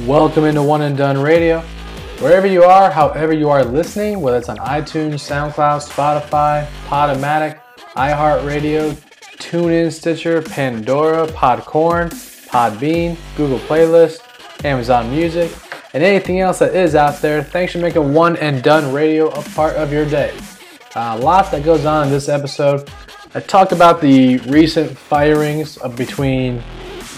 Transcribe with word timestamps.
Welcome 0.00 0.42
into 0.42 0.60
One 0.60 0.82
and 0.82 0.96
Dunne 0.96 1.18
Radio. 1.18 1.60
Wherever 2.18 2.48
you 2.48 2.64
are, 2.64 2.90
however 2.90 3.32
you 3.32 3.48
are 3.48 3.64
listening, 3.64 4.20
whether 4.20 4.36
it's 4.38 4.48
on 4.48 4.56
iTunes, 4.56 5.20
SoundCloud, 5.22 5.88
Spotify, 5.88 6.66
Podomatic, 6.88 7.60
iHeartRadio, 7.94 8.94
TuneIn, 9.36 9.92
Stitcher, 9.92 10.42
Pandora, 10.42 11.28
Podcorn, 11.28 12.10
Podbean, 12.48 13.16
Google 13.36 13.60
Playlist, 13.60 14.18
Amazon 14.64 15.12
Music, 15.12 15.52
and 15.92 16.02
anything 16.02 16.40
else 16.40 16.58
that 16.58 16.74
is 16.74 16.96
out 16.96 17.22
there, 17.22 17.44
thanks 17.44 17.72
for 17.72 17.78
making 17.78 18.12
One 18.12 18.36
and 18.38 18.64
Dunne 18.64 18.92
Radio 18.92 19.28
a 19.28 19.42
part 19.50 19.76
of 19.76 19.92
your 19.92 20.04
day. 20.04 20.36
Uh, 20.96 21.16
lots 21.22 21.50
that 21.50 21.62
goes 21.62 21.84
on 21.84 22.08
in 22.08 22.12
this 22.12 22.28
episode. 22.28 22.90
I 23.32 23.38
talked 23.38 23.70
about 23.70 24.00
the 24.00 24.38
recent 24.38 24.98
firings 24.98 25.78
between 25.96 26.64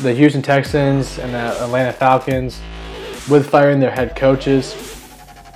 the 0.03 0.13
Houston 0.13 0.43
Texans 0.43 1.19
and 1.19 1.33
the 1.33 1.63
Atlanta 1.63 1.93
Falcons 1.93 2.61
with 3.29 3.49
firing 3.49 3.81
their 3.81 3.91
head 3.91 4.15
coaches. 4.15 4.75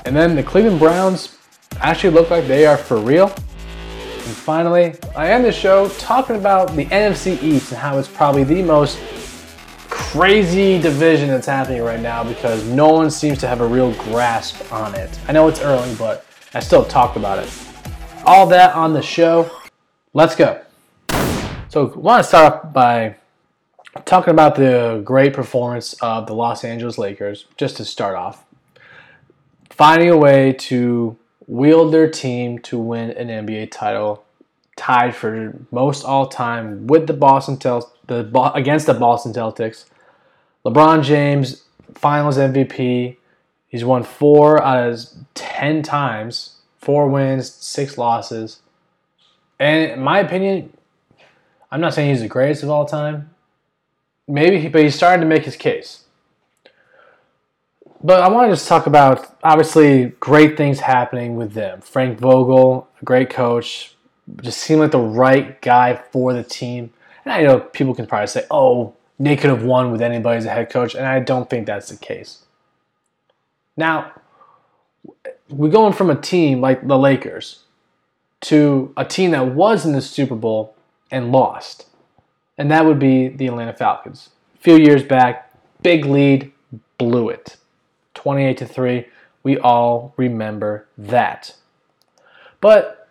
And 0.04 0.16
then 0.16 0.34
the 0.34 0.42
Cleveland 0.42 0.78
Browns 0.78 1.36
actually 1.80 2.10
look 2.10 2.30
like 2.30 2.46
they 2.46 2.66
are 2.66 2.76
for 2.76 2.98
real. 2.98 3.26
And 3.28 4.36
finally, 4.36 4.94
I 5.14 5.30
end 5.30 5.44
the 5.44 5.52
show 5.52 5.88
talking 5.90 6.36
about 6.36 6.74
the 6.74 6.86
NFC 6.86 7.42
East 7.42 7.72
and 7.72 7.80
how 7.80 7.98
it's 7.98 8.08
probably 8.08 8.44
the 8.44 8.62
most 8.62 8.98
crazy 9.88 10.80
division 10.80 11.28
that's 11.28 11.46
happening 11.46 11.82
right 11.82 12.00
now 12.00 12.24
because 12.24 12.64
no 12.64 12.88
one 12.88 13.10
seems 13.10 13.38
to 13.38 13.46
have 13.46 13.60
a 13.60 13.66
real 13.66 13.92
grasp 14.04 14.72
on 14.72 14.94
it. 14.94 15.18
I 15.28 15.32
know 15.32 15.48
it's 15.48 15.60
early, 15.60 15.94
but 15.96 16.24
I 16.54 16.60
still 16.60 16.84
talked 16.84 17.16
about 17.16 17.38
it. 17.38 17.52
All 18.24 18.46
that 18.48 18.74
on 18.74 18.92
the 18.92 19.02
show. 19.02 19.50
Let's 20.14 20.34
go. 20.34 20.62
So, 21.68 21.92
I 21.92 21.98
want 21.98 22.24
to 22.24 22.28
start 22.28 22.52
off 22.52 22.72
by 22.72 23.16
talking 24.04 24.32
about 24.32 24.56
the 24.56 25.00
great 25.04 25.32
performance 25.32 25.94
of 25.94 26.26
the 26.26 26.34
Los 26.34 26.64
Angeles 26.64 26.98
Lakers, 26.98 27.46
just 27.56 27.76
to 27.78 27.84
start 27.84 28.14
off, 28.14 28.44
finding 29.68 30.10
a 30.10 30.16
way 30.16 30.52
to 30.52 31.16
wield 31.46 31.92
their 31.92 32.08
team 32.08 32.58
to 32.60 32.78
win 32.78 33.10
an 33.10 33.28
NBA 33.28 33.70
title, 33.70 34.24
tied 34.76 35.14
for 35.14 35.58
most 35.70 36.04
all 36.04 36.26
time 36.26 36.86
with 36.86 37.06
the 37.06 37.12
Boston 37.12 37.56
Tel- 37.56 37.92
the 38.06 38.52
against 38.54 38.86
the 38.86 38.94
Boston 38.94 39.32
Celtics. 39.32 39.86
LeBron 40.64 41.02
James, 41.02 41.64
Finals 41.94 42.36
MVP. 42.36 43.16
He's 43.68 43.84
won 43.84 44.02
four 44.02 44.62
out 44.62 44.88
of 44.88 45.06
ten 45.34 45.82
times, 45.82 46.58
four 46.78 47.08
wins, 47.08 47.50
six 47.50 47.96
losses. 47.96 48.60
And 49.58 49.92
in 49.92 50.00
my 50.00 50.18
opinion, 50.20 50.72
I'm 51.70 51.80
not 51.80 51.94
saying 51.94 52.10
he's 52.10 52.22
the 52.22 52.28
greatest 52.28 52.62
of 52.62 52.70
all 52.70 52.84
time, 52.84 53.30
maybe, 54.30 54.68
but 54.68 54.82
he's 54.82 54.94
starting 54.94 55.20
to 55.20 55.26
make 55.26 55.44
his 55.44 55.56
case. 55.56 56.04
But 58.02 58.22
I 58.22 58.28
want 58.28 58.48
to 58.48 58.52
just 58.56 58.66
talk 58.66 58.86
about 58.86 59.36
obviously 59.42 60.06
great 60.20 60.56
things 60.56 60.80
happening 60.80 61.36
with 61.36 61.52
them. 61.52 61.82
Frank 61.82 62.18
Vogel, 62.18 62.88
a 63.00 63.04
great 63.04 63.28
coach, 63.28 63.94
just 64.40 64.58
seemed 64.58 64.80
like 64.80 64.92
the 64.92 64.98
right 64.98 65.60
guy 65.60 66.00
for 66.10 66.32
the 66.32 66.42
team. 66.42 66.92
And 67.24 67.34
I 67.34 67.42
know 67.42 67.60
people 67.60 67.94
can 67.94 68.06
probably 68.06 68.28
say, 68.28 68.46
"Oh, 68.50 68.94
they 69.18 69.36
could 69.36 69.50
have 69.50 69.64
won 69.64 69.92
with 69.92 70.00
anybody 70.00 70.38
as 70.38 70.46
a 70.46 70.50
head 70.50 70.70
coach," 70.70 70.94
and 70.94 71.04
I 71.04 71.20
don't 71.20 71.50
think 71.50 71.66
that's 71.66 71.90
the 71.90 71.96
case. 71.96 72.44
Now, 73.76 74.12
we're 75.50 75.70
going 75.70 75.92
from 75.92 76.08
a 76.08 76.14
team 76.14 76.62
like 76.62 76.86
the 76.86 76.96
Lakers 76.96 77.64
to 78.42 78.94
a 78.96 79.04
team 79.04 79.32
that 79.32 79.48
was 79.48 79.84
in 79.84 79.92
the 79.92 80.00
Super 80.00 80.36
Bowl 80.36 80.74
and 81.10 81.32
lost 81.32 81.86
and 82.60 82.70
that 82.70 82.84
would 82.84 82.98
be 82.98 83.28
the 83.28 83.46
Atlanta 83.46 83.72
Falcons. 83.72 84.28
A 84.56 84.58
few 84.58 84.76
years 84.76 85.02
back, 85.02 85.50
big 85.80 86.04
lead, 86.04 86.52
blew 86.98 87.30
it. 87.30 87.56
28 88.12 88.58
to 88.58 88.66
3. 88.66 89.06
We 89.42 89.56
all 89.56 90.12
remember 90.18 90.86
that. 90.98 91.54
But 92.60 93.08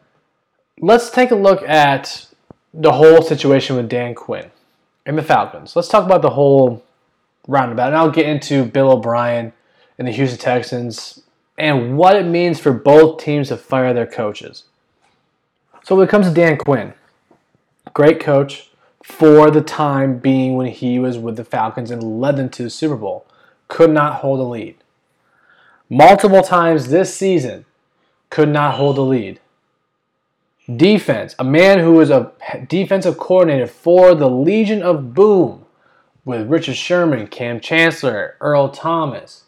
let's 0.80 1.10
take 1.10 1.32
a 1.32 1.36
look 1.36 1.64
at 1.64 2.28
the 2.76 2.92
whole 2.92 3.24
situation 3.24 3.76
with 3.76 3.90
Dan 3.90 4.14
Quinn 4.14 4.52
and 5.08 5.18
the 5.18 5.24
Falcons. 5.24 5.76
Let's 5.76 5.88
talk 5.88 6.06
about 6.06 6.22
the 6.22 6.30
whole 6.30 6.84
roundabout, 7.48 7.88
and 7.88 7.98
I'll 7.98 8.12
get 8.12 8.28
into 8.28 8.66
Bill 8.66 8.92
O'Brien 8.92 9.52
and 9.98 10.08
the 10.08 10.12
Houston 10.12 10.38
Texans 10.38 11.24
and 11.58 11.98
what 11.98 12.16
it 12.16 12.28
means 12.28 12.60
for 12.60 12.72
both 12.72 13.20
teams 13.20 13.48
to 13.48 13.58
fire 13.58 13.96
their 13.96 14.06
coaches. 14.06 14.66
So 15.84 15.96
when 15.96 16.08
it 16.08 16.12
comes 16.12 16.28
to 16.28 16.34
Dan 16.36 16.58
Quinn, 16.58 16.94
great 17.96 18.20
coach, 18.20 18.69
for 19.10 19.50
the 19.50 19.62
time 19.62 20.20
being 20.20 20.56
when 20.56 20.68
he 20.68 21.00
was 21.00 21.18
with 21.18 21.36
the 21.36 21.44
Falcons 21.44 21.92
and 21.92 22.22
led 22.22 22.38
them 22.38 22.48
to 22.50 22.64
the 22.64 22.70
Super 22.70 22.96
Bowl. 22.96 23.26
Could 23.68 23.90
not 23.90 24.22
hold 24.22 24.40
a 24.40 24.44
lead. 24.44 24.76
Multiple 25.90 26.44
times 26.44 26.88
this 26.88 27.14
season, 27.14 27.66
could 28.30 28.50
not 28.50 28.76
hold 28.76 28.98
a 28.98 29.02
lead. 29.02 29.40
Defense, 30.74 31.36
a 31.40 31.44
man 31.44 31.80
who 31.80 31.94
was 31.94 32.12
a 32.12 32.32
defensive 32.68 33.18
coordinator 33.18 33.66
for 33.66 34.14
the 34.14 34.30
Legion 34.30 34.84
of 34.84 35.16
Boom 35.16 35.66
with 36.24 36.48
Richard 36.48 36.76
Sherman, 36.76 37.28
Kam 37.28 37.60
Chancellor, 37.60 38.38
Earl 38.40 38.70
Thomas. 38.70 39.46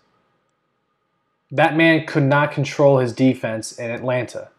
That 1.51 1.77
man 1.77 2.07
could 2.07 2.23
not 2.23 2.51
control 2.51 2.97
his 2.97 3.13
defense 3.13 3.71
in 3.71 3.91
Atlanta. 3.91 4.49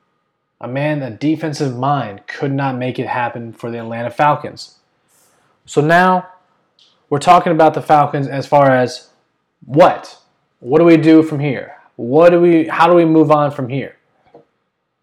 A 0.61 0.69
man, 0.69 1.03
a 1.03 1.11
defensive 1.11 1.77
mind, 1.77 2.29
could 2.29 2.53
not 2.53 2.77
make 2.77 3.01
it 3.01 3.09
happen 3.09 3.53
for 3.53 3.71
the 3.71 3.81
Atlanta 3.81 4.11
Falcons. 4.11 4.79
So 5.67 5.81
now 5.81 6.29
we're 7.09 7.19
talking 7.19 7.53
about 7.53 7.75
the 7.75 7.83
Falcons 7.83 8.27
as 8.27 8.47
far 8.47 8.71
as 8.71 9.11
what? 9.65 10.19
What 10.61 10.79
do 10.79 10.85
we 10.85 10.97
do 10.97 11.23
from 11.23 11.41
here? 11.41 11.77
What 11.97 12.31
do 12.31 12.41
we 12.41 12.67
how 12.69 12.89
do 12.89 12.95
we 12.95 13.05
move 13.05 13.31
on 13.31 13.51
from 13.51 13.69
here? 13.69 13.97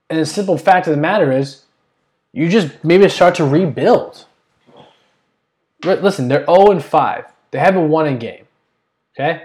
And 0.09 0.20
the 0.20 0.25
simple 0.25 0.58
fact 0.58 0.88
of 0.88 0.96
the 0.96 1.02
matter 1.02 1.31
is 1.31 1.64
you 2.34 2.50
just 2.50 2.84
maybe 2.84 3.08
start 3.09 3.36
to 3.36 3.46
rebuild. 3.46 4.25
Listen, 5.84 6.28
they're 6.28 6.46
0 6.46 6.72
and 6.72 6.84
5. 6.84 7.26
They 7.52 7.59
haven't 7.59 7.90
won 7.90 8.08
a 8.08 8.16
game. 8.16 8.46
Okay? 9.16 9.44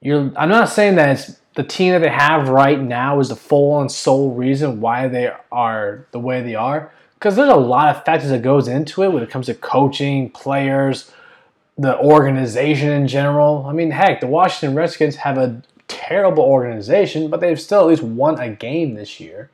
You're 0.00 0.32
I'm 0.36 0.48
not 0.48 0.68
saying 0.68 0.94
that 0.96 1.10
it's 1.10 1.40
the 1.54 1.64
team 1.64 1.92
that 1.92 2.00
they 2.00 2.08
have 2.08 2.48
right 2.48 2.80
now 2.80 3.18
is 3.18 3.30
the 3.30 3.36
full 3.36 3.80
and 3.80 3.90
sole 3.90 4.32
reason 4.32 4.80
why 4.80 5.08
they 5.08 5.32
are 5.50 6.06
the 6.12 6.20
way 6.20 6.40
they 6.40 6.54
are 6.54 6.92
because 7.18 7.34
there's 7.34 7.50
a 7.50 7.56
lot 7.56 7.94
of 7.94 8.04
factors 8.04 8.30
that 8.30 8.42
goes 8.42 8.68
into 8.68 9.02
it 9.02 9.12
when 9.12 9.24
it 9.24 9.30
comes 9.30 9.46
to 9.46 9.54
coaching, 9.54 10.30
players, 10.30 11.10
the 11.76 11.98
organization 11.98 12.90
in 12.90 13.08
general. 13.08 13.66
I 13.68 13.72
mean, 13.72 13.90
heck, 13.90 14.20
the 14.20 14.28
Washington 14.28 14.76
Redskins 14.76 15.16
have 15.16 15.36
a 15.36 15.60
terrible 15.88 16.44
organization, 16.44 17.28
but 17.28 17.40
they've 17.40 17.60
still 17.60 17.80
at 17.80 17.86
least 17.86 18.04
won 18.04 18.38
a 18.38 18.50
game 18.50 18.94
this 18.94 19.18
year. 19.18 19.50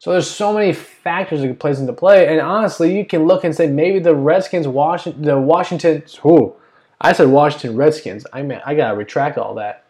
So 0.00 0.10
there's 0.10 0.28
so 0.28 0.52
many 0.52 0.72
factors 0.72 1.42
that 1.42 1.58
plays 1.60 1.78
into 1.78 1.92
play, 1.92 2.26
and 2.26 2.40
honestly, 2.40 2.96
you 2.96 3.04
can 3.04 3.26
look 3.26 3.44
and 3.44 3.54
say 3.54 3.68
maybe 3.68 4.00
the 4.00 4.16
Redskins, 4.16 4.66
Washington, 4.66 5.22
the 5.22 5.38
Washington, 5.38 6.02
who 6.22 6.54
I 7.00 7.12
said 7.12 7.28
Washington 7.28 7.76
Redskins. 7.76 8.26
I 8.32 8.42
mean, 8.42 8.60
I 8.66 8.74
gotta 8.74 8.96
retract 8.96 9.38
all 9.38 9.54
that. 9.54 9.84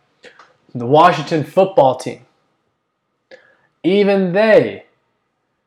The 0.74 0.86
Washington 0.86 1.44
football 1.44 1.96
team, 1.96 2.26
even 3.82 4.32
they 4.32 4.84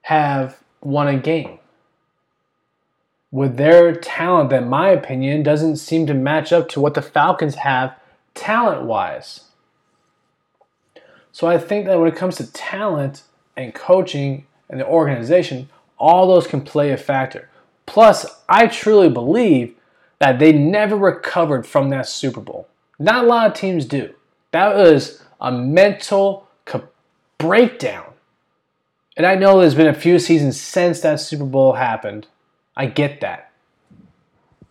have 0.03 0.60
won 0.81 1.07
a 1.07 1.17
game. 1.17 1.59
With 3.31 3.57
their 3.57 3.95
talent, 3.95 4.49
that 4.49 4.63
in 4.63 4.69
my 4.69 4.89
opinion 4.89 5.43
doesn't 5.43 5.77
seem 5.77 6.05
to 6.07 6.13
match 6.13 6.51
up 6.51 6.67
to 6.69 6.81
what 6.81 6.95
the 6.95 7.01
Falcons 7.01 7.55
have 7.55 7.95
talent 8.33 8.83
wise. 8.83 9.45
So 11.31 11.47
I 11.47 11.57
think 11.57 11.85
that 11.85 11.97
when 11.97 12.09
it 12.09 12.17
comes 12.17 12.35
to 12.37 12.51
talent 12.51 13.23
and 13.55 13.73
coaching 13.73 14.45
and 14.69 14.79
the 14.79 14.85
organization, 14.85 15.69
all 15.97 16.27
those 16.27 16.47
can 16.47 16.61
play 16.61 16.91
a 16.91 16.97
factor. 16.97 17.49
Plus, 17.85 18.25
I 18.49 18.67
truly 18.67 19.09
believe 19.09 19.75
that 20.19 20.39
they 20.39 20.51
never 20.51 20.95
recovered 20.95 21.65
from 21.65 21.89
that 21.89 22.07
Super 22.07 22.41
Bowl. 22.41 22.67
Not 22.99 23.23
a 23.23 23.27
lot 23.27 23.47
of 23.47 23.53
teams 23.53 23.85
do. 23.85 24.13
That 24.51 24.75
was 24.75 25.23
a 25.39 25.51
mental 25.51 26.47
breakdown 27.37 28.10
and 29.17 29.25
I 29.25 29.35
know 29.35 29.59
there's 29.59 29.75
been 29.75 29.87
a 29.87 29.93
few 29.93 30.19
seasons 30.19 30.59
since 30.59 31.01
that 31.01 31.19
Super 31.19 31.45
Bowl 31.45 31.73
happened. 31.73 32.27
I 32.75 32.85
get 32.85 33.21
that. 33.21 33.51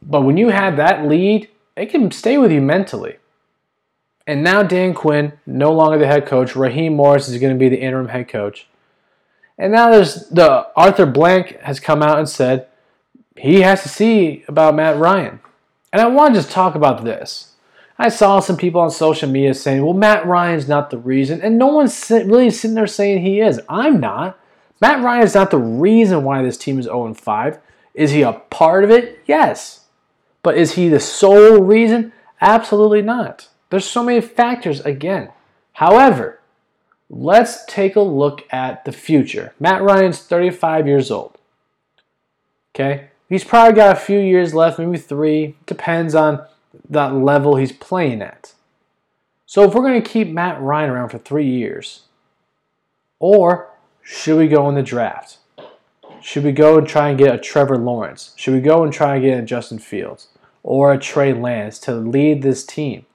But 0.03 0.23
when 0.23 0.37
you 0.37 0.49
have 0.49 0.77
that 0.77 1.07
lead, 1.07 1.49
it 1.77 1.87
can 1.87 2.11
stay 2.11 2.39
with 2.39 2.51
you 2.51 2.61
mentally. 2.61 3.17
And 4.27 4.43
now 4.43 4.63
Dan 4.63 4.95
Quinn, 4.95 5.33
no 5.47 5.73
longer 5.73 5.99
the 5.99 6.07
head 6.07 6.27
coach. 6.27 6.57
Raheem 6.57 6.95
Morris 6.95 7.29
is 7.29 7.39
going 7.39 7.53
to 7.53 7.59
be 7.59 7.69
the 7.69 7.81
interim 7.81 8.09
head 8.09 8.29
coach. 8.29 8.67
And 9.59 9.73
now 9.73 9.91
there's 9.91 10.29
the 10.29 10.69
Arthur 10.75 11.07
Blank 11.07 11.61
has 11.61 11.81
come 11.81 12.03
out 12.03 12.19
and 12.19 12.29
said 12.29 12.67
he 13.37 13.61
has 13.61 13.83
to 13.83 13.89
see 13.89 14.45
about 14.49 14.75
Matt 14.75 14.97
Ryan. 14.97 15.41
And 15.93 16.01
I 16.01 16.07
want 16.07 16.35
to 16.35 16.41
just 16.41 16.51
talk 16.51 16.75
about 16.75 17.05
this. 17.05 17.50
I 18.01 18.09
saw 18.09 18.41
some 18.41 18.57
people 18.57 18.81
on 18.81 18.91
social 18.91 19.29
media 19.29 19.53
saying, 19.53 19.85
well, 19.85 19.93
Matt 19.93 20.25
Ryan's 20.27 20.67
not 20.67 20.89
the 20.89 20.97
reason. 20.97 21.43
And 21.43 21.59
no 21.59 21.67
one's 21.67 22.11
really 22.11 22.49
sitting 22.49 22.75
there 22.75 22.87
saying 22.87 23.21
he 23.21 23.41
is. 23.41 23.61
I'm 23.69 24.01
not. 24.01 24.41
Matt 24.81 25.05
Ryan 25.05 25.25
is 25.25 25.35
not 25.35 25.51
the 25.51 25.59
reason 25.59 26.25
why 26.25 26.43
this 26.43 26.57
team 26.57 26.79
is 26.79 26.87
0 26.87 27.13
5. 27.13 27.59
Is 27.93 28.13
he 28.13 28.23
a 28.23 28.33
part 28.33 28.85
of 28.85 28.91
it? 28.91 29.21
Yes. 29.27 29.85
But 30.43 30.57
is 30.57 30.77
he 30.77 30.89
the 30.89 30.99
sole 30.99 31.61
reason? 31.61 32.15
Absolutely 32.41 33.03
not. 33.03 33.49
There's 33.69 33.85
so 33.85 34.03
many 34.03 34.23
factors 34.23 34.81
again. 34.81 35.29
However, 35.75 36.41
let's 37.11 37.67
take 37.67 37.97
a 37.97 38.01
look 38.01 38.45
at 38.51 38.87
the 38.87 38.93
future. 38.93 39.53
Matt 39.61 39.83
Ryan's 39.83 40.21
35 40.21 40.87
years 40.87 41.11
old. 41.11 41.37
Okay? 42.75 43.09
He's 43.29 43.45
probably 43.45 43.75
got 43.75 43.95
a 43.95 44.01
few 44.01 44.19
years 44.19 44.55
left, 44.55 44.79
maybe 44.79 44.97
three. 44.97 45.57
Depends 45.67 46.15
on 46.15 46.47
that 46.89 47.15
level 47.15 47.57
he's 47.57 47.73
playing 47.73 48.23
at. 48.23 48.55
So 49.47 49.65
if 49.65 49.75
we're 49.75 49.83
going 49.83 50.01
to 50.01 50.09
keep 50.09 50.29
Matt 50.29 50.61
Ryan 50.61 50.91
around 50.91 51.09
for 51.09 51.19
three 51.19 51.49
years, 51.49 52.03
or 53.19 53.71
should 54.03 54.39
we 54.39 54.49
go 54.49 54.69
in 54.69 54.75
the 54.75 54.83
draft? 54.83 55.39
Should 56.23 56.45
we 56.45 56.53
go 56.53 56.79
and 56.79 56.87
try 56.87 57.09
and 57.09 57.19
get 57.19 57.35
a 57.35 57.39
Trevor 57.39 57.79
Lawrence? 57.79 58.33
Should 58.37 58.55
we 58.55 58.61
go 58.61 58.85
and 58.85 58.93
try 58.93 59.15
and 59.15 59.25
get 59.25 59.39
a 59.39 59.43
Justin 59.43 59.79
Fields 59.79 60.29
or 60.63 60.93
a 60.93 60.99
Trey 60.99 61.33
Lance 61.33 61.79
to 61.81 61.95
lead 61.95 62.43
this 62.43 62.65
team, 62.65 63.07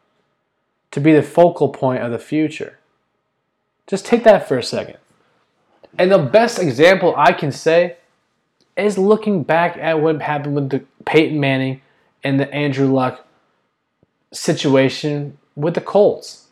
to 0.91 0.99
be 0.99 1.13
the 1.13 1.23
focal 1.23 1.69
point 1.69 2.03
of 2.03 2.11
the 2.11 2.19
future? 2.19 2.79
Just 3.87 4.05
take 4.05 4.23
that 4.23 4.47
for 4.47 4.57
a 4.57 4.63
second. 4.63 4.97
And 5.97 6.11
the 6.11 6.17
best 6.17 6.59
example 6.59 7.13
I 7.15 7.31
can 7.31 7.51
say 7.51 7.97
is 8.75 8.97
looking 8.97 9.43
back 9.43 9.77
at 9.77 10.01
what 10.01 10.21
happened 10.21 10.55
with 10.55 10.69
the 10.69 10.83
Peyton 11.05 11.39
Manning 11.39 11.81
and 12.23 12.39
the 12.39 12.51
Andrew 12.53 12.91
Luck 12.91 13.25
situation 14.35 15.37
with 15.55 15.73
the 15.73 15.81
Colts. 15.81 16.47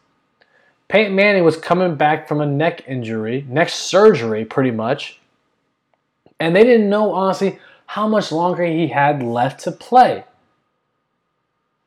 Peyton 0.87 1.15
Manning 1.15 1.43
was 1.43 1.57
coming 1.57 1.95
back 1.95 2.27
from 2.27 2.41
a 2.41 2.45
neck 2.45 2.83
injury, 2.87 3.45
neck 3.49 3.69
surgery 3.69 4.45
pretty 4.45 4.71
much, 4.71 5.19
and 6.39 6.55
they 6.55 6.63
didn't 6.63 6.89
know 6.89 7.13
honestly 7.13 7.59
how 7.87 8.07
much 8.07 8.31
longer 8.31 8.63
he 8.65 8.87
had 8.87 9.23
left 9.23 9.61
to 9.61 9.71
play. 9.71 10.23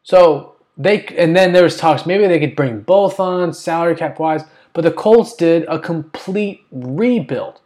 So 0.02 0.56
they 0.76 1.04
and 1.16 1.36
then 1.36 1.52
there 1.52 1.64
was 1.64 1.76
talks 1.76 2.06
maybe 2.06 2.26
they 2.26 2.40
could 2.40 2.56
bring 2.56 2.80
both 2.80 3.18
on 3.18 3.52
salary 3.52 3.96
cap 3.96 4.18
wise, 4.18 4.44
but 4.72 4.82
the 4.82 4.90
Colts 4.90 5.34
did 5.34 5.64
a 5.68 5.78
complete 5.78 6.64
rebuild. 6.70 7.60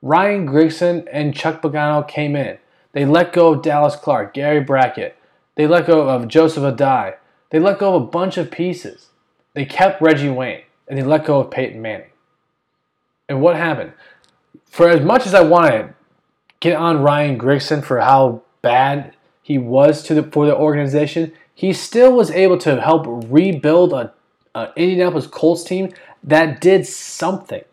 Ryan 0.00 0.46
Grigson 0.48 1.06
and 1.12 1.34
Chuck 1.34 1.62
Pagano 1.62 2.06
came 2.06 2.34
in. 2.34 2.58
They 2.92 3.04
let 3.04 3.32
go 3.32 3.52
of 3.52 3.62
Dallas 3.62 3.96
Clark, 3.96 4.34
Gary 4.34 4.60
Brackett. 4.60 5.16
They 5.54 5.66
let 5.66 5.86
go 5.86 6.08
of 6.08 6.28
Joseph 6.28 6.64
Addai. 6.64 7.14
They 7.52 7.58
let 7.58 7.78
go 7.78 7.94
of 7.94 8.02
a 8.02 8.06
bunch 8.06 8.38
of 8.38 8.50
pieces. 8.50 9.10
They 9.52 9.66
kept 9.66 10.00
Reggie 10.00 10.30
Wayne 10.30 10.62
and 10.88 10.98
they 10.98 11.02
let 11.02 11.26
go 11.26 11.38
of 11.38 11.50
Peyton 11.50 11.82
Manning. 11.82 12.10
And 13.28 13.42
what 13.42 13.56
happened? 13.56 13.92
For 14.64 14.88
as 14.88 15.04
much 15.04 15.26
as 15.26 15.34
I 15.34 15.42
want 15.42 15.70
to 15.70 15.94
get 16.60 16.76
on 16.76 17.02
Ryan 17.02 17.38
Grigson 17.38 17.84
for 17.84 18.00
how 18.00 18.42
bad 18.62 19.14
he 19.42 19.58
was 19.58 20.02
to 20.04 20.14
the 20.14 20.22
for 20.22 20.46
the 20.46 20.56
organization, 20.56 21.32
he 21.54 21.74
still 21.74 22.14
was 22.14 22.30
able 22.30 22.56
to 22.58 22.80
help 22.80 23.04
rebuild 23.06 23.92
a, 23.92 24.14
a 24.54 24.70
Indianapolis 24.74 25.26
Colts 25.26 25.62
team 25.62 25.92
that 26.24 26.58
did 26.58 26.86
something. 26.86 27.64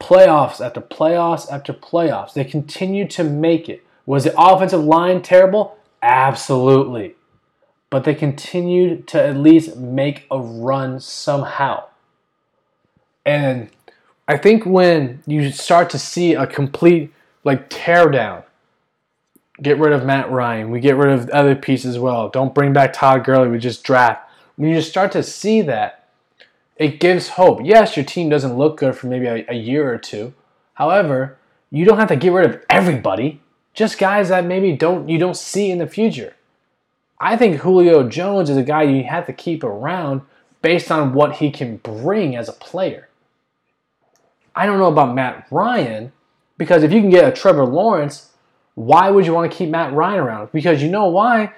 Playoffs 0.00 0.60
after 0.60 0.82
playoffs 0.82 1.50
after 1.50 1.72
playoffs. 1.72 2.34
They 2.34 2.44
continued 2.44 3.08
to 3.12 3.24
make 3.24 3.70
it. 3.70 3.86
Was 4.04 4.24
the 4.24 4.38
offensive 4.38 4.84
line 4.84 5.22
terrible? 5.22 5.78
Absolutely. 6.02 7.14
But 7.92 8.04
they 8.04 8.14
continued 8.14 9.06
to 9.08 9.22
at 9.22 9.36
least 9.36 9.76
make 9.76 10.26
a 10.30 10.40
run 10.40 10.98
somehow. 10.98 11.84
And 13.26 13.68
I 14.26 14.38
think 14.38 14.64
when 14.64 15.22
you 15.26 15.52
start 15.52 15.90
to 15.90 15.98
see 15.98 16.32
a 16.32 16.46
complete 16.46 17.12
like 17.44 17.66
tear 17.68 18.08
down, 18.08 18.44
get 19.60 19.76
rid 19.76 19.92
of 19.92 20.06
Matt 20.06 20.30
Ryan, 20.30 20.70
we 20.70 20.80
get 20.80 20.96
rid 20.96 21.12
of 21.12 21.28
other 21.28 21.54
pieces 21.54 21.96
as 21.96 21.98
well. 21.98 22.30
Don't 22.30 22.54
bring 22.54 22.72
back 22.72 22.94
Todd 22.94 23.24
Gurley, 23.24 23.50
we 23.50 23.58
just 23.58 23.84
draft. 23.84 24.26
When 24.56 24.70
you 24.70 24.80
start 24.80 25.12
to 25.12 25.22
see 25.22 25.60
that, 25.60 26.08
it 26.76 26.98
gives 26.98 27.28
hope. 27.28 27.60
Yes, 27.62 27.94
your 27.94 28.06
team 28.06 28.30
doesn't 28.30 28.56
look 28.56 28.78
good 28.78 28.96
for 28.96 29.06
maybe 29.06 29.26
a, 29.26 29.44
a 29.50 29.54
year 29.54 29.92
or 29.92 29.98
two. 29.98 30.32
However, 30.72 31.36
you 31.70 31.84
don't 31.84 31.98
have 31.98 32.08
to 32.08 32.16
get 32.16 32.32
rid 32.32 32.48
of 32.48 32.64
everybody. 32.70 33.42
Just 33.74 33.98
guys 33.98 34.30
that 34.30 34.46
maybe 34.46 34.74
don't 34.74 35.10
you 35.10 35.18
don't 35.18 35.36
see 35.36 35.70
in 35.70 35.76
the 35.76 35.86
future. 35.86 36.36
I 37.22 37.36
think 37.36 37.60
Julio 37.60 38.08
Jones 38.08 38.50
is 38.50 38.56
a 38.56 38.64
guy 38.64 38.82
you 38.82 39.04
have 39.04 39.26
to 39.26 39.32
keep 39.32 39.62
around 39.62 40.22
based 40.60 40.90
on 40.90 41.14
what 41.14 41.36
he 41.36 41.52
can 41.52 41.76
bring 41.76 42.34
as 42.34 42.48
a 42.48 42.52
player. 42.52 43.08
I 44.56 44.66
don't 44.66 44.80
know 44.80 44.90
about 44.90 45.14
Matt 45.14 45.46
Ryan 45.48 46.10
because 46.58 46.82
if 46.82 46.92
you 46.92 47.00
can 47.00 47.10
get 47.10 47.28
a 47.28 47.32
Trevor 47.32 47.64
Lawrence, 47.64 48.32
why 48.74 49.08
would 49.08 49.24
you 49.24 49.34
want 49.34 49.52
to 49.52 49.56
keep 49.56 49.70
Matt 49.70 49.92
Ryan 49.92 50.18
around? 50.18 50.52
Because 50.52 50.82
you 50.82 50.88
know 50.90 51.06
why? 51.06 51.52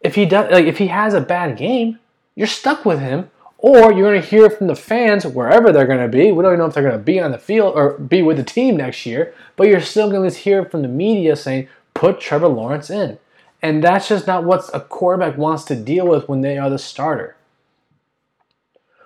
If 0.00 0.14
he 0.14 0.24
does, 0.24 0.50
like 0.50 0.64
if 0.64 0.78
he 0.78 0.86
has 0.86 1.12
a 1.12 1.20
bad 1.20 1.58
game, 1.58 1.98
you're 2.34 2.46
stuck 2.46 2.86
with 2.86 3.00
him, 3.00 3.30
or 3.58 3.92
you're 3.92 4.10
going 4.10 4.22
to 4.22 4.26
hear 4.26 4.48
from 4.48 4.66
the 4.66 4.74
fans 4.74 5.26
wherever 5.26 5.72
they're 5.72 5.86
going 5.86 6.00
to 6.00 6.08
be. 6.08 6.32
We 6.32 6.42
don't 6.42 6.52
even 6.52 6.58
know 6.60 6.66
if 6.66 6.72
they're 6.72 6.82
going 6.82 6.98
to 6.98 7.04
be 7.04 7.20
on 7.20 7.32
the 7.32 7.38
field 7.38 7.74
or 7.76 7.98
be 7.98 8.22
with 8.22 8.38
the 8.38 8.42
team 8.42 8.78
next 8.78 9.04
year, 9.04 9.34
but 9.56 9.68
you're 9.68 9.82
still 9.82 10.10
going 10.10 10.30
to 10.30 10.34
hear 10.34 10.64
from 10.64 10.80
the 10.80 10.88
media 10.88 11.36
saying, 11.36 11.68
"Put 11.92 12.18
Trevor 12.18 12.48
Lawrence 12.48 12.88
in," 12.88 13.18
and 13.62 13.82
that's 13.82 14.08
just 14.08 14.26
not 14.26 14.44
what 14.44 14.68
a 14.72 14.80
quarterback 14.80 15.36
wants 15.36 15.64
to 15.64 15.76
deal 15.76 16.06
with 16.06 16.28
when 16.28 16.40
they 16.40 16.58
are 16.58 16.70
the 16.70 16.78
starter. 16.78 17.36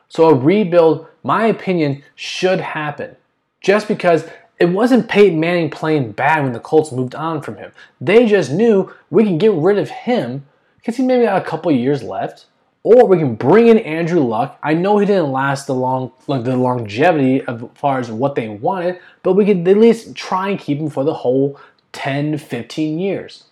So 0.08 0.28
a 0.28 0.34
rebuild, 0.34 1.08
my 1.22 1.46
opinion, 1.46 2.04
should 2.14 2.60
happen. 2.60 3.16
Just 3.60 3.88
because 3.88 4.28
it 4.58 4.66
wasn't 4.66 5.08
Peyton 5.08 5.40
Manning 5.40 5.70
playing 5.70 6.12
bad 6.12 6.44
when 6.44 6.52
the 6.52 6.60
Colts 6.60 6.92
moved 6.92 7.14
on 7.14 7.42
from 7.42 7.56
him. 7.56 7.72
They 8.00 8.26
just 8.26 8.52
knew 8.52 8.92
we 9.10 9.24
can 9.24 9.38
get 9.38 9.52
rid 9.52 9.78
of 9.78 9.90
him 9.90 10.46
because 10.76 10.96
he 10.96 11.02
maybe 11.02 11.24
got 11.24 11.42
a 11.42 11.44
couple 11.44 11.72
years 11.72 12.02
left, 12.02 12.46
or 12.82 13.06
we 13.06 13.18
can 13.18 13.34
bring 13.34 13.66
in 13.68 13.78
Andrew 13.78 14.20
Luck. 14.20 14.58
I 14.62 14.74
know 14.74 14.98
he 14.98 15.06
didn't 15.06 15.32
last 15.32 15.66
the 15.66 15.74
long, 15.74 16.12
like 16.26 16.44
the 16.44 16.56
longevity 16.56 17.42
as 17.48 17.62
far 17.74 17.98
as 17.98 18.10
what 18.10 18.34
they 18.34 18.48
wanted, 18.48 19.00
but 19.22 19.32
we 19.32 19.46
could 19.46 19.66
at 19.66 19.78
least 19.78 20.14
try 20.14 20.50
and 20.50 20.60
keep 20.60 20.78
him 20.78 20.90
for 20.90 21.02
the 21.02 21.14
whole 21.14 21.58
10, 21.92 22.38
15 22.38 22.98
years. 22.98 23.44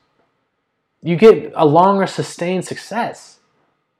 You 1.02 1.16
get 1.16 1.52
a 1.54 1.66
longer 1.66 2.06
sustained 2.06 2.64
success. 2.64 3.38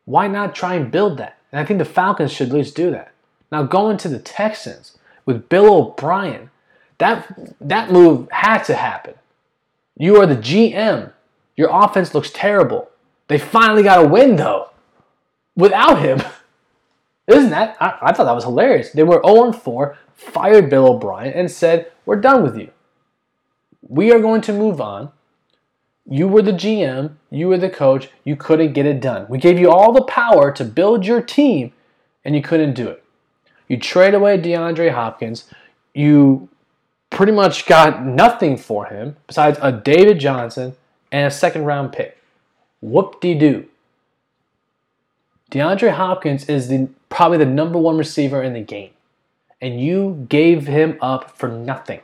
Why 0.05 0.29
not 0.29 0.55
try 0.55 0.75
and 0.75 0.91
build 0.91 1.19
that? 1.19 1.39
And 1.51 1.61
I 1.61 1.65
think 1.65 1.79
the 1.79 1.85
Falcons 1.85 2.33
should 2.33 2.49
at 2.49 2.55
least 2.55 2.77
do 2.77 2.91
that. 2.91 3.13
Now 3.51 3.65
going 3.65 3.97
to 3.99 4.09
the 4.09 4.19
Texans 4.19 4.97
with 5.27 5.49
Bill 5.49 5.73
O'Brien, 5.73 6.51
that 6.99 7.59
that 7.61 7.91
move 7.91 8.31
had 8.31 8.63
to 8.65 8.75
happen. 8.75 9.15
You 9.97 10.17
are 10.17 10.27
the 10.27 10.37
GM. 10.37 11.13
Your 11.57 11.69
offense 11.71 12.15
looks 12.15 12.31
terrible. 12.31 12.89
They 13.29 13.39
finally 13.39 13.83
got 13.83 14.05
a 14.05 14.09
win 14.09 14.37
though, 14.37 14.71
without 15.55 16.01
him. 16.01 16.23
Isn't 17.27 17.51
that? 17.51 17.77
I, 17.81 17.99
I 18.03 18.13
thought 18.13 18.25
that 18.25 18.35
was 18.35 18.45
hilarious. 18.45 18.91
They 18.91 19.05
were 19.05 19.23
0 19.25 19.53
4, 19.53 19.97
fired 20.15 20.71
Bill 20.71 20.89
O'Brien, 20.89 21.33
and 21.33 21.51
said, 21.51 21.91
"We're 22.05 22.21
done 22.21 22.43
with 22.43 22.57
you. 22.57 22.71
We 23.83 24.13
are 24.13 24.21
going 24.21 24.41
to 24.43 24.53
move 24.53 24.81
on. 24.81 25.13
You 26.09 26.27
were 26.27 26.43
the 26.43 26.53
GM, 26.53 27.15
you 27.31 27.49
were 27.49 27.59
the 27.59 27.71
coach, 27.71 28.09
you 28.25 28.35
couldn't 28.37 28.73
get 28.73 28.87
it 28.87 29.01
done. 29.01 29.27
We 29.29 29.39
gave 29.39 29.59
you 29.59 29.71
all 29.71 29.93
the 29.93 30.03
power 30.03 30.51
to 30.53 30.65
build 30.65 31.07
your 31.07 31.23
team, 31.23 31.73
and 32.25 32.35
you 32.35 32.43
couldn't 32.43 32.75
do 32.75 32.89
it. 32.89 33.05
You 33.69 33.79
trade 33.79 34.15
away 34.15 34.39
DeAndre 34.39 34.93
Hopkins, 34.93 35.45
you 35.95 36.49
pretty 37.11 37.33
much 37.33 37.67
got 37.67 38.05
nothing 38.05 38.57
for 38.57 38.87
him 38.87 39.17
besides 39.27 39.59
a 39.63 39.71
David 39.71 40.19
Johnson 40.19 40.75
and 41.13 41.27
a 41.27 41.31
second 41.31 41.65
round 41.65 41.93
pick. 41.93 42.19
Whoop 42.81 43.21
de 43.21 43.39
doo. 43.39 43.69
DeAndre 45.51 45.93
Hopkins 45.93 46.49
is 46.49 46.69
the, 46.69 46.89
probably 47.11 47.39
the 47.39 47.47
number 47.47 47.79
one 47.79 47.97
receiver 47.97 48.43
in 48.43 48.55
the 48.55 48.61
game, 48.61 48.91
and 49.61 49.81
you 49.81 50.27
gave 50.29 50.67
him 50.67 50.99
up 51.01 51.37
for 51.37 51.49
nothing. 51.49 52.01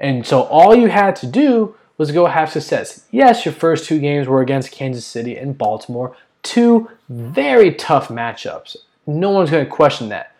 And 0.00 0.26
so 0.26 0.42
all 0.42 0.74
you 0.74 0.88
had 0.88 1.14
to 1.16 1.26
do 1.26 1.76
was 1.98 2.12
go 2.12 2.26
have 2.26 2.50
success. 2.50 3.06
Yes, 3.10 3.44
your 3.44 3.54
first 3.54 3.86
two 3.86 3.98
games 3.98 4.28
were 4.28 4.42
against 4.42 4.72
Kansas 4.72 5.06
City 5.06 5.36
and 5.36 5.56
Baltimore, 5.56 6.16
two 6.42 6.90
very 7.08 7.74
tough 7.74 8.08
matchups. 8.08 8.76
No 9.06 9.30
one's 9.30 9.50
going 9.50 9.64
to 9.64 9.70
question 9.70 10.08
that. 10.10 10.34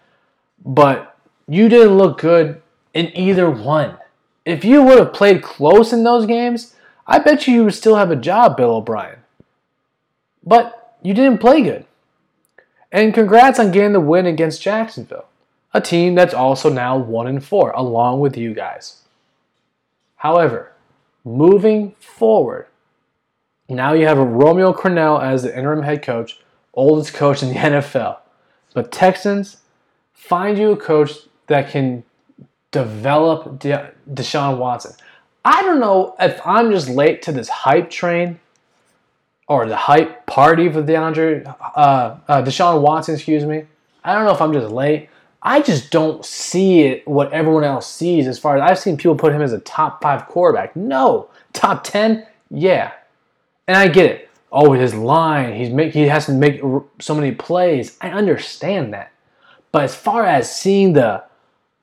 But 0.64 1.16
you 1.48 1.68
didn't 1.68 1.96
look 1.96 2.18
good 2.18 2.60
in 2.92 3.16
either 3.16 3.50
one. 3.50 3.98
If 4.44 4.64
you 4.64 4.82
would 4.82 4.98
have 4.98 5.12
played 5.12 5.42
close 5.42 5.92
in 5.92 6.04
those 6.04 6.26
games, 6.26 6.74
I 7.06 7.18
bet 7.18 7.46
you 7.46 7.54
you 7.54 7.64
would 7.64 7.74
still 7.74 7.96
have 7.96 8.10
a 8.10 8.16
job, 8.16 8.56
Bill 8.56 8.76
O'Brien. 8.76 9.18
But 10.44 10.96
you 11.02 11.14
didn't 11.14 11.40
play 11.40 11.62
good. 11.62 11.84
And 12.92 13.14
congrats 13.14 13.58
on 13.58 13.72
getting 13.72 13.92
the 13.92 14.00
win 14.00 14.26
against 14.26 14.62
Jacksonville, 14.62 15.26
a 15.74 15.80
team 15.80 16.14
that's 16.14 16.34
also 16.34 16.70
now 16.70 16.96
1 16.96 17.26
and 17.26 17.44
4 17.44 17.70
along 17.72 18.20
with 18.20 18.36
you 18.36 18.54
guys. 18.54 19.02
However, 20.16 20.72
moving 21.26 21.90
forward, 21.98 22.66
now 23.68 23.92
you 23.92 24.06
have 24.06 24.16
Romeo 24.16 24.72
Crennel 24.72 25.20
as 25.22 25.42
the 25.42 25.56
interim 25.56 25.82
head 25.82 26.02
coach, 26.02 26.38
oldest 26.72 27.12
coach 27.12 27.42
in 27.42 27.48
the 27.50 27.54
NFL. 27.56 28.18
But 28.72 28.92
Texans, 28.92 29.58
find 30.12 30.56
you 30.56 30.70
a 30.70 30.76
coach 30.76 31.12
that 31.48 31.70
can 31.70 32.04
develop 32.70 33.58
De- 33.58 33.92
Deshaun 34.08 34.58
Watson. 34.58 34.92
I 35.44 35.62
don't 35.62 35.80
know 35.80 36.14
if 36.20 36.40
I'm 36.46 36.70
just 36.70 36.88
late 36.88 37.22
to 37.22 37.32
this 37.32 37.48
hype 37.48 37.90
train 37.90 38.38
or 39.48 39.66
the 39.66 39.76
hype 39.76 40.26
party 40.26 40.70
for 40.70 40.82
DeAndre, 40.82 41.46
uh, 41.46 42.16
uh, 42.28 42.42
Deshaun 42.42 42.82
Watson, 42.82 43.14
excuse 43.14 43.44
me. 43.44 43.64
I 44.04 44.14
don't 44.14 44.24
know 44.24 44.32
if 44.32 44.40
I'm 44.40 44.52
just 44.52 44.72
late. 44.72 45.08
I 45.46 45.62
just 45.62 45.92
don't 45.92 46.24
see 46.24 46.82
it 46.82 47.06
what 47.06 47.32
everyone 47.32 47.62
else 47.62 47.88
sees 47.88 48.26
as 48.26 48.36
far 48.36 48.56
as 48.56 48.68
I've 48.68 48.80
seen 48.80 48.96
people 48.96 49.14
put 49.14 49.32
him 49.32 49.42
as 49.42 49.52
a 49.52 49.60
top 49.60 50.02
five 50.02 50.26
quarterback. 50.26 50.74
No, 50.74 51.30
top 51.52 51.84
ten, 51.84 52.26
yeah, 52.50 52.92
and 53.68 53.76
I 53.76 53.86
get 53.86 54.10
it. 54.10 54.28
Oh, 54.50 54.72
his 54.72 54.92
line, 54.92 55.54
he's 55.54 55.70
make, 55.70 55.92
he 55.92 56.02
has 56.08 56.26
to 56.26 56.32
make 56.32 56.60
so 56.98 57.14
many 57.14 57.30
plays. 57.30 57.96
I 58.00 58.10
understand 58.10 58.92
that, 58.92 59.12
but 59.70 59.84
as 59.84 59.94
far 59.94 60.26
as 60.26 60.54
seeing 60.54 60.94
the 60.94 61.22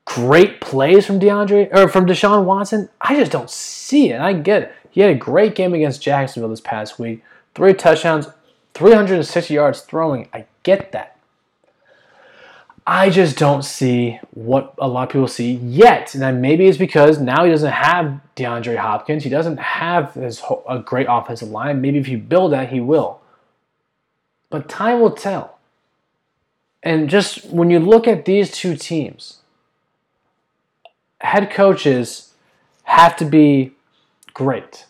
great 0.04 0.60
plays 0.60 1.06
from 1.06 1.18
DeAndre 1.18 1.74
or 1.74 1.88
from 1.88 2.04
Deshaun 2.04 2.44
Watson, 2.44 2.90
I 3.00 3.16
just 3.16 3.32
don't 3.32 3.50
see 3.50 4.10
it. 4.10 4.14
And 4.14 4.22
I 4.22 4.34
get 4.34 4.62
it. 4.64 4.72
He 4.90 5.00
had 5.00 5.10
a 5.10 5.14
great 5.14 5.54
game 5.54 5.72
against 5.72 6.02
Jacksonville 6.02 6.50
this 6.50 6.60
past 6.60 6.98
week. 6.98 7.22
Three 7.54 7.72
touchdowns, 7.72 8.28
360 8.74 9.54
yards 9.54 9.80
throwing. 9.80 10.28
I 10.34 10.44
get 10.64 10.92
that. 10.92 11.13
I 12.86 13.08
just 13.08 13.38
don't 13.38 13.64
see 13.64 14.20
what 14.32 14.74
a 14.78 14.86
lot 14.86 15.04
of 15.04 15.08
people 15.08 15.28
see 15.28 15.54
yet. 15.54 16.14
And 16.14 16.42
maybe 16.42 16.66
it's 16.66 16.76
because 16.76 17.18
now 17.18 17.44
he 17.44 17.50
doesn't 17.50 17.72
have 17.72 18.20
DeAndre 18.36 18.76
Hopkins. 18.76 19.24
He 19.24 19.30
doesn't 19.30 19.58
have 19.58 20.14
his 20.14 20.42
a 20.68 20.80
great 20.80 21.06
offensive 21.08 21.48
line. 21.48 21.80
Maybe 21.80 21.98
if 21.98 22.08
you 22.08 22.18
build 22.18 22.52
that, 22.52 22.70
he 22.70 22.80
will. 22.80 23.20
But 24.50 24.68
time 24.68 25.00
will 25.00 25.12
tell. 25.12 25.58
And 26.82 27.08
just 27.08 27.46
when 27.46 27.70
you 27.70 27.78
look 27.78 28.06
at 28.06 28.26
these 28.26 28.50
two 28.50 28.76
teams, 28.76 29.38
head 31.22 31.50
coaches 31.50 32.34
have 32.82 33.16
to 33.16 33.24
be 33.24 33.72
great. 34.34 34.84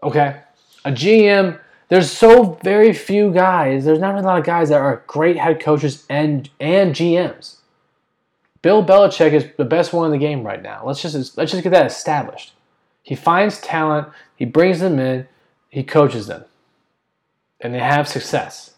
Okay? 0.00 0.40
A 0.84 0.92
GM 0.92 1.58
there's 1.88 2.10
so 2.10 2.58
very 2.62 2.92
few 2.92 3.32
guys. 3.32 3.84
There's 3.84 3.98
not 3.98 4.16
a 4.16 4.20
lot 4.20 4.38
of 4.38 4.44
guys 4.44 4.68
that 4.68 4.80
are 4.80 5.02
great 5.06 5.36
head 5.36 5.60
coaches 5.60 6.04
and 6.08 6.48
and 6.60 6.94
GMs. 6.94 7.56
Bill 8.60 8.84
Belichick 8.84 9.32
is 9.32 9.46
the 9.56 9.64
best 9.64 9.92
one 9.92 10.06
in 10.06 10.12
the 10.12 10.24
game 10.24 10.44
right 10.44 10.62
now. 10.62 10.82
Let's 10.84 11.00
just 11.00 11.14
let's 11.36 11.52
just 11.52 11.62
get 11.62 11.70
that 11.70 11.86
established. 11.86 12.52
He 13.02 13.14
finds 13.14 13.60
talent, 13.60 14.08
he 14.36 14.44
brings 14.44 14.80
them 14.80 14.98
in, 14.98 15.26
he 15.70 15.82
coaches 15.82 16.26
them, 16.26 16.44
and 17.60 17.72
they 17.72 17.78
have 17.78 18.06
success. 18.06 18.74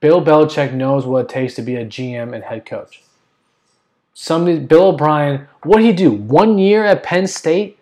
Bill 0.00 0.22
Belichick 0.22 0.72
knows 0.72 1.06
what 1.06 1.26
it 1.26 1.28
takes 1.28 1.54
to 1.54 1.62
be 1.62 1.76
a 1.76 1.86
GM 1.86 2.34
and 2.34 2.44
head 2.44 2.66
coach. 2.66 3.02
Somebody, 4.12 4.58
Bill 4.58 4.88
O'Brien, 4.88 5.48
what 5.62 5.78
did 5.78 5.86
he 5.86 5.92
do? 5.92 6.10
One 6.10 6.58
year 6.58 6.84
at 6.84 7.02
Penn 7.02 7.26
State 7.26 7.78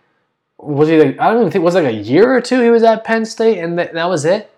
was 0.63 0.89
he 0.89 0.99
like 0.99 1.19
I 1.19 1.31
don't 1.31 1.41
even 1.41 1.53
think 1.53 1.65
was 1.65 1.75
like 1.75 1.85
a 1.85 1.93
year 1.93 2.35
or 2.35 2.41
two 2.41 2.61
he 2.61 2.71
was 2.71 2.83
at 2.83 3.05
Penn 3.05 3.25
State 3.25 3.59
and 3.59 3.79
that, 3.79 3.95
that 3.95 4.09
was 4.09 4.25
it. 4.25 4.51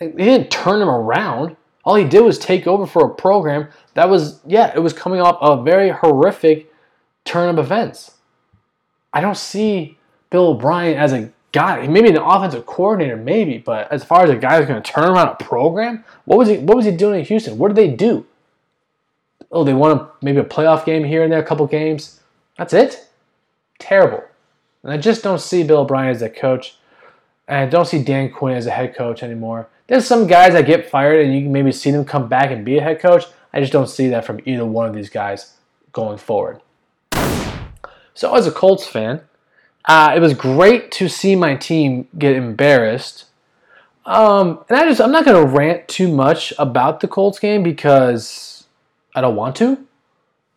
Like, 0.00 0.16
he 0.16 0.24
didn't 0.24 0.50
turn 0.50 0.80
him 0.80 0.88
around. 0.88 1.56
All 1.84 1.94
he 1.94 2.04
did 2.04 2.20
was 2.20 2.38
take 2.38 2.66
over 2.66 2.86
for 2.86 3.06
a 3.06 3.14
program 3.14 3.68
that 3.94 4.08
was 4.08 4.40
yeah 4.46 4.72
it 4.74 4.80
was 4.80 4.92
coming 4.92 5.20
off 5.20 5.38
a 5.40 5.62
very 5.62 5.90
horrific 5.90 6.72
turn 7.24 7.48
of 7.48 7.58
events. 7.58 8.12
I 9.12 9.20
don't 9.20 9.36
see 9.36 9.96
Bill 10.30 10.48
O'Brien 10.48 10.98
as 10.98 11.12
a 11.12 11.32
guy. 11.52 11.86
Maybe 11.86 12.10
an 12.10 12.16
offensive 12.16 12.66
coordinator, 12.66 13.16
maybe, 13.16 13.58
but 13.58 13.90
as 13.90 14.04
far 14.04 14.24
as 14.24 14.30
a 14.30 14.36
guy 14.36 14.58
who's 14.58 14.66
going 14.66 14.82
to 14.82 14.92
turn 14.92 15.10
around 15.10 15.28
a 15.28 15.44
program, 15.44 16.04
what 16.24 16.38
was 16.38 16.48
he? 16.48 16.58
What 16.58 16.76
was 16.76 16.84
he 16.84 16.92
doing 16.92 17.20
in 17.20 17.26
Houston? 17.26 17.58
What 17.58 17.68
did 17.68 17.76
they 17.76 17.94
do? 17.94 18.26
Oh, 19.50 19.64
they 19.64 19.72
won 19.72 19.98
a, 19.98 20.10
maybe 20.20 20.38
a 20.38 20.44
playoff 20.44 20.84
game 20.84 21.04
here 21.04 21.22
and 21.22 21.32
there, 21.32 21.40
a 21.40 21.44
couple 21.44 21.66
games. 21.66 22.20
That's 22.58 22.74
it. 22.74 23.08
Terrible. 23.78 24.22
And 24.88 24.94
I 24.94 24.96
just 24.96 25.22
don't 25.22 25.38
see 25.38 25.64
Bill 25.64 25.80
O'Brien 25.80 26.08
as 26.08 26.22
a 26.22 26.30
coach. 26.30 26.76
And 27.46 27.58
I 27.58 27.66
don't 27.66 27.84
see 27.84 28.02
Dan 28.02 28.32
Quinn 28.32 28.56
as 28.56 28.64
a 28.64 28.70
head 28.70 28.96
coach 28.96 29.22
anymore. 29.22 29.68
There's 29.86 30.06
some 30.06 30.26
guys 30.26 30.54
that 30.54 30.64
get 30.64 30.88
fired 30.88 31.26
and 31.26 31.34
you 31.34 31.42
can 31.42 31.52
maybe 31.52 31.72
see 31.72 31.90
them 31.90 32.06
come 32.06 32.26
back 32.26 32.50
and 32.50 32.64
be 32.64 32.78
a 32.78 32.80
head 32.80 32.98
coach. 32.98 33.24
I 33.52 33.60
just 33.60 33.70
don't 33.70 33.86
see 33.86 34.08
that 34.08 34.24
from 34.24 34.40
either 34.46 34.64
one 34.64 34.88
of 34.88 34.94
these 34.94 35.10
guys 35.10 35.58
going 35.92 36.16
forward. 36.16 36.62
So, 38.14 38.34
as 38.34 38.46
a 38.46 38.50
Colts 38.50 38.86
fan, 38.86 39.20
uh, 39.84 40.14
it 40.16 40.20
was 40.20 40.32
great 40.32 40.90
to 40.92 41.06
see 41.06 41.36
my 41.36 41.54
team 41.54 42.08
get 42.16 42.34
embarrassed. 42.34 43.26
Um, 44.06 44.64
and 44.70 44.78
I 44.78 44.86
just 44.86 45.02
I'm 45.02 45.12
not 45.12 45.26
going 45.26 45.46
to 45.46 45.54
rant 45.54 45.86
too 45.86 46.08
much 46.08 46.54
about 46.58 47.00
the 47.00 47.08
Colts 47.08 47.38
game 47.38 47.62
because 47.62 48.64
I 49.14 49.20
don't 49.20 49.36
want 49.36 49.54
to, 49.56 49.86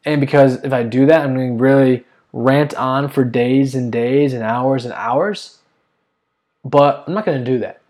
and 0.06 0.22
because 0.22 0.64
if 0.64 0.72
I 0.72 0.84
do 0.84 1.06
that, 1.08 1.26
I'm 1.26 1.36
to 1.36 1.62
really 1.62 2.06
rant 2.34 2.74
on 2.76 3.10
for 3.10 3.24
days 3.24 3.76
and 3.76 3.92
days 3.92 4.34
and 4.34 4.44
hours 4.44 4.86
and 4.86 4.94
hours, 4.94 5.60
but 6.64 7.04
I'm 7.08 7.14
not 7.14 7.26
going 7.26 7.44
to 7.44 7.52
do 7.52 7.60
that. 7.60 7.82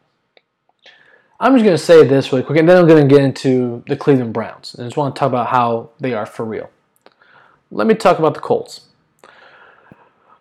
I'm 1.39 1.53
just 1.53 1.65
going 1.65 1.75
to 1.75 1.83
say 1.83 2.05
this 2.05 2.31
really 2.31 2.43
quick, 2.43 2.59
and 2.59 2.69
then 2.69 2.77
I'm 2.77 2.87
going 2.87 3.07
to 3.07 3.13
get 3.13 3.23
into 3.23 3.83
the 3.87 3.95
Cleveland 3.95 4.33
Browns. 4.33 4.75
I 4.77 4.83
just 4.83 4.95
want 4.95 5.15
to 5.15 5.19
talk 5.19 5.29
about 5.29 5.47
how 5.47 5.89
they 5.99 6.13
are 6.13 6.25
for 6.25 6.45
real. 6.45 6.69
Let 7.71 7.87
me 7.87 7.95
talk 7.95 8.19
about 8.19 8.35
the 8.35 8.39
Colts. 8.39 8.81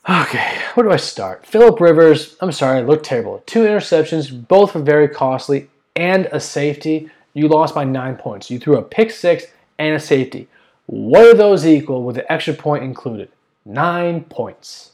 Okay, 0.09 0.59
where 0.75 0.85
do 0.85 0.93
I 0.93 0.97
start? 0.97 1.47
Philip 1.47 1.81
Rivers, 1.81 2.37
I'm 2.41 2.53
sorry, 2.53 2.83
looked 2.83 3.05
terrible. 3.05 3.43
Two 3.47 3.61
interceptions, 3.61 4.47
both 4.49 4.75
were 4.75 4.83
very 4.83 5.09
costly, 5.09 5.71
and 5.97 6.27
a 6.33 6.41
safety. 6.41 7.11
You 7.33 7.49
lost 7.49 7.75
by 7.75 7.85
nine 7.85 8.17
points. 8.17 8.51
You 8.51 8.59
threw 8.59 8.77
a 8.77 8.83
pick 8.83 9.11
six 9.11 9.47
and 9.79 9.95
a 9.95 10.01
safety. 10.01 10.49
What 10.87 11.27
are 11.27 11.35
those 11.35 11.65
equal 11.67 12.03
with 12.03 12.17
the 12.17 12.31
extra 12.31 12.55
point 12.55 12.83
included? 12.83 13.31
Nine 13.65 14.25
points. 14.25 14.93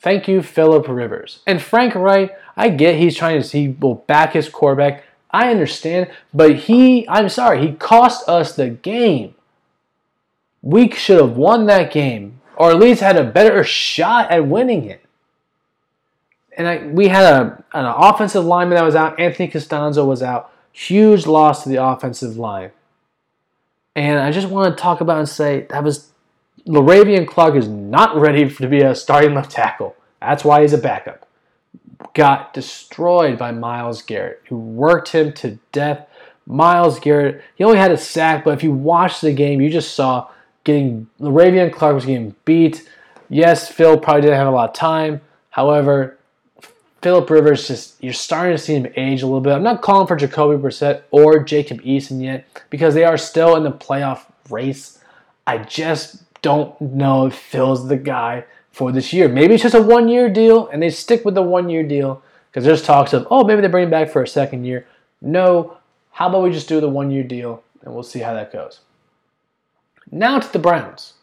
Thank 0.00 0.26
you, 0.26 0.42
Philip 0.42 0.88
Rivers. 0.88 1.40
And 1.46 1.62
Frank 1.62 1.94
Reich, 1.94 2.36
I 2.56 2.70
get 2.70 2.96
he's 2.96 3.16
trying 3.16 3.40
to 3.40 3.48
he 3.48 3.68
will 3.68 3.94
back 3.94 4.32
his 4.32 4.48
quarterback. 4.48 5.04
I 5.30 5.50
understand, 5.50 6.10
but 6.34 6.56
he, 6.56 7.08
I'm 7.08 7.28
sorry, 7.28 7.66
he 7.66 7.72
cost 7.72 8.28
us 8.28 8.54
the 8.54 8.68
game. 8.68 9.34
We 10.60 10.90
should 10.90 11.20
have 11.20 11.36
won 11.36 11.66
that 11.66 11.90
game, 11.90 12.40
or 12.56 12.70
at 12.70 12.78
least 12.78 13.00
had 13.00 13.16
a 13.16 13.24
better 13.24 13.64
shot 13.64 14.30
at 14.30 14.46
winning 14.46 14.84
it. 14.84 15.04
And 16.56 16.68
I, 16.68 16.86
we 16.86 17.08
had 17.08 17.24
a, 17.24 17.64
an 17.72 17.86
offensive 17.86 18.44
lineman 18.44 18.76
that 18.76 18.84
was 18.84 18.94
out. 18.94 19.18
Anthony 19.18 19.48
Castonzo 19.48 20.06
was 20.06 20.22
out. 20.22 20.52
Huge 20.72 21.26
loss 21.26 21.62
to 21.62 21.70
the 21.70 21.82
offensive 21.82 22.36
line. 22.36 22.72
And 23.96 24.18
I 24.18 24.30
just 24.30 24.48
want 24.48 24.76
to 24.76 24.82
talk 24.82 25.00
about 25.00 25.18
and 25.18 25.28
say 25.28 25.66
that 25.70 25.82
was 25.82 26.11
Le'Raven 26.66 27.26
Clark 27.26 27.56
is 27.56 27.68
not 27.68 28.16
ready 28.16 28.48
to 28.48 28.68
be 28.68 28.80
a 28.80 28.94
starting 28.94 29.34
left 29.34 29.50
tackle. 29.50 29.96
That's 30.20 30.44
why 30.44 30.62
he's 30.62 30.72
a 30.72 30.78
backup. 30.78 31.26
Got 32.14 32.54
destroyed 32.54 33.38
by 33.38 33.52
Myles 33.52 34.02
Garrett, 34.02 34.42
who 34.48 34.56
worked 34.56 35.08
him 35.08 35.32
to 35.34 35.58
death. 35.72 36.08
Myles 36.46 37.00
Garrett, 37.00 37.42
he 37.54 37.64
only 37.64 37.78
had 37.78 37.90
a 37.90 37.96
sack, 37.96 38.44
but 38.44 38.54
if 38.54 38.62
you 38.62 38.72
watched 38.72 39.20
the 39.20 39.32
game, 39.32 39.60
you 39.60 39.70
just 39.70 39.94
saw 39.94 40.28
getting 40.64 41.08
Le'Raven 41.20 41.72
Clark 41.72 41.94
was 41.94 42.06
getting 42.06 42.34
beat. 42.44 42.88
Yes, 43.28 43.68
Phil 43.68 43.98
probably 43.98 44.22
didn't 44.22 44.36
have 44.36 44.48
a 44.48 44.50
lot 44.50 44.70
of 44.70 44.74
time. 44.74 45.20
However, 45.50 46.18
Philip 47.02 47.28
Rivers 47.30 47.66
just 47.66 48.02
you're 48.02 48.12
starting 48.12 48.56
to 48.56 48.62
see 48.62 48.74
him 48.74 48.86
age 48.96 49.22
a 49.22 49.26
little 49.26 49.40
bit. 49.40 49.52
I'm 49.52 49.62
not 49.64 49.82
calling 49.82 50.06
for 50.06 50.14
Jacoby 50.14 50.62
Brissett 50.62 51.02
or 51.10 51.40
Jacob 51.40 51.80
Eason 51.82 52.22
yet 52.22 52.46
because 52.70 52.94
they 52.94 53.04
are 53.04 53.18
still 53.18 53.56
in 53.56 53.64
the 53.64 53.72
playoff 53.72 54.26
race. 54.48 55.00
I 55.46 55.58
just 55.58 56.21
don't 56.42 56.80
know 56.80 57.26
if 57.26 57.34
Phil's 57.34 57.88
the 57.88 57.96
guy 57.96 58.44
for 58.70 58.92
this 58.92 59.12
year. 59.12 59.28
Maybe 59.28 59.54
it's 59.54 59.62
just 59.62 59.74
a 59.74 59.82
one 59.82 60.08
year 60.08 60.28
deal 60.28 60.68
and 60.68 60.82
they 60.82 60.90
stick 60.90 61.24
with 61.24 61.34
the 61.34 61.42
one 61.42 61.68
year 61.68 61.82
deal 61.82 62.22
because 62.50 62.64
there's 62.64 62.82
talks 62.82 63.12
of, 63.12 63.26
oh, 63.30 63.44
maybe 63.44 63.60
they 63.60 63.68
bring 63.68 63.84
him 63.84 63.90
back 63.90 64.10
for 64.10 64.22
a 64.22 64.28
second 64.28 64.64
year. 64.64 64.86
No, 65.20 65.78
how 66.10 66.28
about 66.28 66.42
we 66.42 66.50
just 66.50 66.68
do 66.68 66.80
the 66.80 66.88
one 66.88 67.10
year 67.10 67.22
deal 67.24 67.62
and 67.82 67.94
we'll 67.94 68.02
see 68.02 68.20
how 68.20 68.34
that 68.34 68.52
goes. 68.52 68.80
Now 70.10 70.38
to 70.38 70.52
the 70.52 70.58
Browns. 70.58 71.14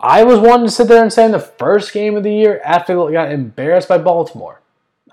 I 0.00 0.24
was 0.24 0.38
one 0.38 0.62
to 0.62 0.70
sit 0.70 0.88
there 0.88 1.02
and 1.02 1.12
say 1.12 1.26
in 1.26 1.32
the 1.32 1.38
first 1.38 1.92
game 1.92 2.16
of 2.16 2.22
the 2.22 2.32
year 2.32 2.60
after 2.64 2.94
they 2.94 3.12
got 3.12 3.30
embarrassed 3.30 3.88
by 3.88 3.98
Baltimore. 3.98 4.60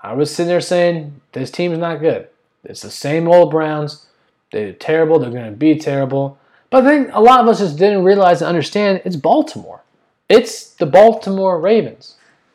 I 0.02 0.14
was 0.14 0.34
sitting 0.34 0.48
there 0.48 0.62
saying, 0.62 1.20
this 1.32 1.50
team's 1.50 1.78
not 1.78 2.00
good. 2.00 2.28
It's 2.64 2.80
the 2.80 2.90
same 2.90 3.28
old 3.28 3.50
Browns. 3.50 4.06
They're 4.52 4.72
terrible. 4.72 5.18
They're 5.18 5.30
going 5.30 5.50
to 5.50 5.56
be 5.56 5.78
terrible. 5.78 6.38
But 6.70 6.84
I 6.84 6.88
think 6.88 7.10
a 7.12 7.20
lot 7.20 7.40
of 7.40 7.48
us 7.48 7.58
just 7.58 7.76
didn't 7.76 8.04
realize 8.04 8.40
and 8.40 8.48
understand 8.48 9.02
it's 9.04 9.16
Baltimore. 9.16 9.82
It's 10.28 10.70
the 10.74 10.86
Baltimore 10.86 11.60
Ravens, 11.60 12.14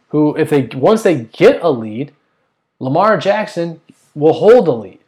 who, 0.09 0.35
if 0.37 0.49
they 0.49 0.63
once 0.73 1.03
they 1.03 1.25
get 1.25 1.61
a 1.61 1.69
lead, 1.69 2.13
Lamar 2.79 3.17
Jackson 3.17 3.81
will 4.15 4.33
hold 4.33 4.67
the 4.67 4.73
lead. 4.73 4.99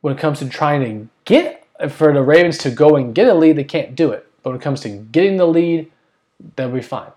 When 0.00 0.12
it 0.12 0.18
comes 0.18 0.40
to 0.40 0.48
trying 0.48 0.82
to 0.84 1.08
get 1.24 1.66
for 1.90 2.12
the 2.12 2.22
Ravens 2.22 2.58
to 2.58 2.70
go 2.70 2.96
and 2.96 3.14
get 3.14 3.28
a 3.28 3.34
lead, 3.34 3.56
they 3.56 3.64
can't 3.64 3.94
do 3.94 4.10
it. 4.10 4.26
But 4.42 4.50
when 4.50 4.60
it 4.60 4.62
comes 4.62 4.80
to 4.80 4.88
getting 4.88 5.36
the 5.36 5.46
lead, 5.46 5.90
they'll 6.56 6.70
be 6.70 6.82
fine. 6.82 7.12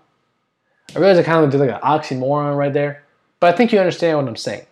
I 0.94 1.00
realize 1.00 1.18
I 1.18 1.22
kind 1.24 1.44
of 1.44 1.50
did 1.50 1.60
like 1.60 1.70
an 1.70 1.80
oxymoron 1.80 2.56
right 2.56 2.72
there, 2.72 3.04
but 3.40 3.52
I 3.52 3.56
think 3.56 3.72
you 3.72 3.78
understand 3.78 4.16
what 4.16 4.28
I'm 4.28 4.36
saying. 4.36 4.64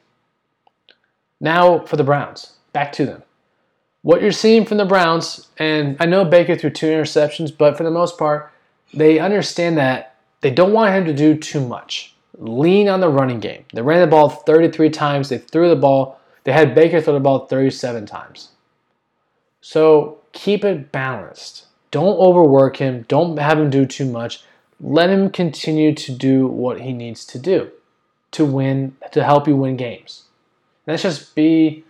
Now 1.41 1.81
for 1.81 1.97
the 1.97 2.05
Browns, 2.05 2.53
back 2.73 2.93
to 2.93 3.05
them 3.05 3.23
what 4.07 4.23
you're 4.23 4.31
seeing 4.31 4.65
from 4.65 4.77
the 4.77 4.85
Browns, 4.85 5.49
and 5.59 5.97
I 5.99 6.07
know 6.07 6.25
Baker 6.25 6.55
threw 6.55 6.71
two 6.71 6.87
interceptions, 6.87 7.51
but 7.51 7.77
for 7.77 7.83
the 7.83 7.91
most 7.91 8.17
part, 8.17 8.53
they 8.95 9.19
understand 9.19 9.77
that 9.79 10.15
they 10.43 10.51
don't 10.53 10.73
want 10.73 10.95
him 10.95 11.07
to 11.07 11.13
do 11.13 11.37
too 11.37 11.59
much. 11.67 12.15
lean 12.39 12.89
on 12.89 13.01
the 13.01 13.09
running 13.09 13.41
game. 13.41 13.65
They 13.75 13.83
ran 13.83 14.01
the 14.01 14.07
ball 14.07 14.29
33 14.29 14.91
times. 14.91 15.29
They 15.29 15.39
threw 15.39 15.69
the 15.69 15.75
ball. 15.75 16.21
They 16.45 16.53
had 16.53 16.73
Baker 16.73 17.01
throw 17.01 17.15
the 17.15 17.21
ball 17.21 17.47
37 17.47 18.07
times. 18.07 18.51
So 19.61 20.19
keep 20.31 20.65
it 20.65 20.93
balanced. 20.93 21.67
Don't 21.91 22.17
overwork 22.17 22.77
him. 22.77 23.07
Don't 23.09 23.37
have 23.39 23.59
him 23.59 23.71
do 23.71 23.87
too 23.87 24.09
much. 24.09 24.45
Let 24.79 25.11
him 25.11 25.31
continue 25.31 25.93
to 25.95 26.13
do 26.13 26.47
what 26.47 26.83
he 26.83 26.93
needs 26.93 27.25
to 27.27 27.41
do 27.41 27.73
to 28.31 28.45
win, 28.45 28.97
to 29.11 29.25
help 29.25 29.49
you 29.49 29.57
win 29.57 29.77
games. 29.77 30.27
Let's 30.87 31.03
just 31.03 31.35
be 31.35 31.83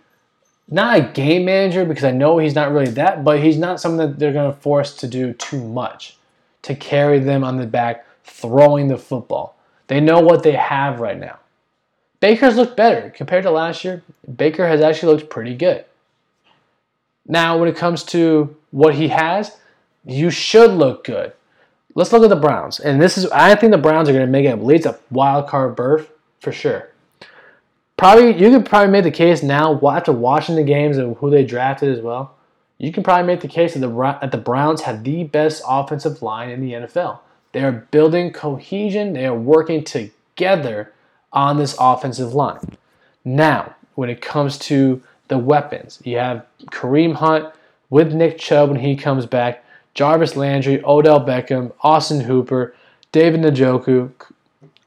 not 0.69 0.97
a 0.97 1.01
game 1.13 1.45
manager 1.45 1.85
because 1.85 2.03
I 2.03 2.11
know 2.11 2.37
he's 2.37 2.55
not 2.55 2.71
really 2.71 2.91
that, 2.91 3.23
but 3.23 3.41
he's 3.41 3.57
not 3.57 3.79
something 3.79 3.97
that 3.99 4.19
they're 4.19 4.33
going 4.33 4.53
to 4.53 4.59
force 4.59 4.95
to 4.97 5.07
do 5.07 5.33
too 5.33 5.63
much 5.63 6.17
to 6.63 6.75
carry 6.75 7.19
them 7.19 7.43
on 7.43 7.57
the 7.57 7.65
back 7.65 8.05
throwing 8.23 8.87
the 8.87 8.97
football. 8.97 9.55
They 9.87 10.01
know 10.01 10.19
what 10.19 10.43
they 10.43 10.53
have 10.53 10.99
right 10.99 11.17
now. 11.17 11.39
Baker's 12.19 12.57
looked 12.57 12.75
better 12.75 13.09
compared 13.11 13.43
to 13.43 13.51
last 13.51 13.85
year. 13.85 14.03
Baker 14.35 14.67
has 14.67 14.81
actually 14.81 15.13
looked 15.13 15.29
pretty 15.29 15.55
good. 15.55 15.85
Now, 17.27 17.57
when 17.57 17.69
it 17.69 17.75
comes 17.75 18.03
to 18.05 18.55
what 18.71 18.95
he 18.95 19.09
has, 19.09 19.57
you 20.05 20.29
should 20.29 20.71
look 20.71 21.03
good. 21.03 21.33
Let's 21.95 22.11
look 22.11 22.23
at 22.23 22.29
the 22.29 22.35
Browns. 22.35 22.79
And 22.79 23.01
this 23.01 23.17
is 23.17 23.25
I 23.31 23.55
think 23.55 23.71
the 23.71 23.77
Browns 23.77 24.09
are 24.09 24.13
going 24.13 24.25
to 24.25 24.31
make 24.31 24.45
it 24.45 24.55
least 24.57 24.85
a 24.85 24.99
wild 25.11 25.47
card 25.47 25.75
berth 25.75 26.09
for 26.39 26.51
sure. 26.51 26.89
Probably 27.97 28.39
you 28.39 28.51
could 28.51 28.65
probably 28.65 28.91
make 28.91 29.03
the 29.03 29.11
case 29.11 29.41
now 29.41 29.79
after 29.89 30.11
watching 30.11 30.55
the 30.55 30.63
games 30.63 30.97
and 30.97 31.17
who 31.17 31.31
they 31.31 31.43
drafted 31.43 31.89
as 31.97 31.99
well. 31.99 32.35
You 32.77 32.91
can 32.91 33.01
probably 33.01 33.25
make 33.25 33.41
the 33.41 33.47
case 33.47 33.73
that 33.73 33.79
the 33.79 34.17
that 34.21 34.31
the 34.31 34.37
Browns 34.37 34.81
have 34.81 35.03
the 35.03 35.23
best 35.23 35.63
offensive 35.67 36.21
line 36.21 36.51
in 36.51 36.61
the 36.61 36.73
NFL. 36.73 37.19
They 37.53 37.63
are 37.63 37.71
building 37.71 38.31
cohesion. 38.31 39.13
They 39.13 39.25
are 39.25 39.35
working 39.35 39.83
together 39.83 40.93
on 41.33 41.57
this 41.57 41.75
offensive 41.79 42.35
line. 42.35 42.77
Now, 43.25 43.75
when 43.95 44.11
it 44.11 44.21
comes 44.21 44.59
to 44.59 45.01
the 45.27 45.39
weapons, 45.39 45.99
you 46.05 46.17
have 46.17 46.45
Kareem 46.67 47.15
Hunt 47.15 47.51
with 47.89 48.13
Nick 48.13 48.37
Chubb 48.37 48.69
when 48.69 48.79
he 48.79 48.95
comes 48.95 49.25
back, 49.25 49.63
Jarvis 49.95 50.35
Landry, 50.35 50.83
Odell 50.83 51.25
Beckham, 51.25 51.73
Austin 51.81 52.21
Hooper, 52.21 52.75
David 53.11 53.41
Njoku. 53.41 54.11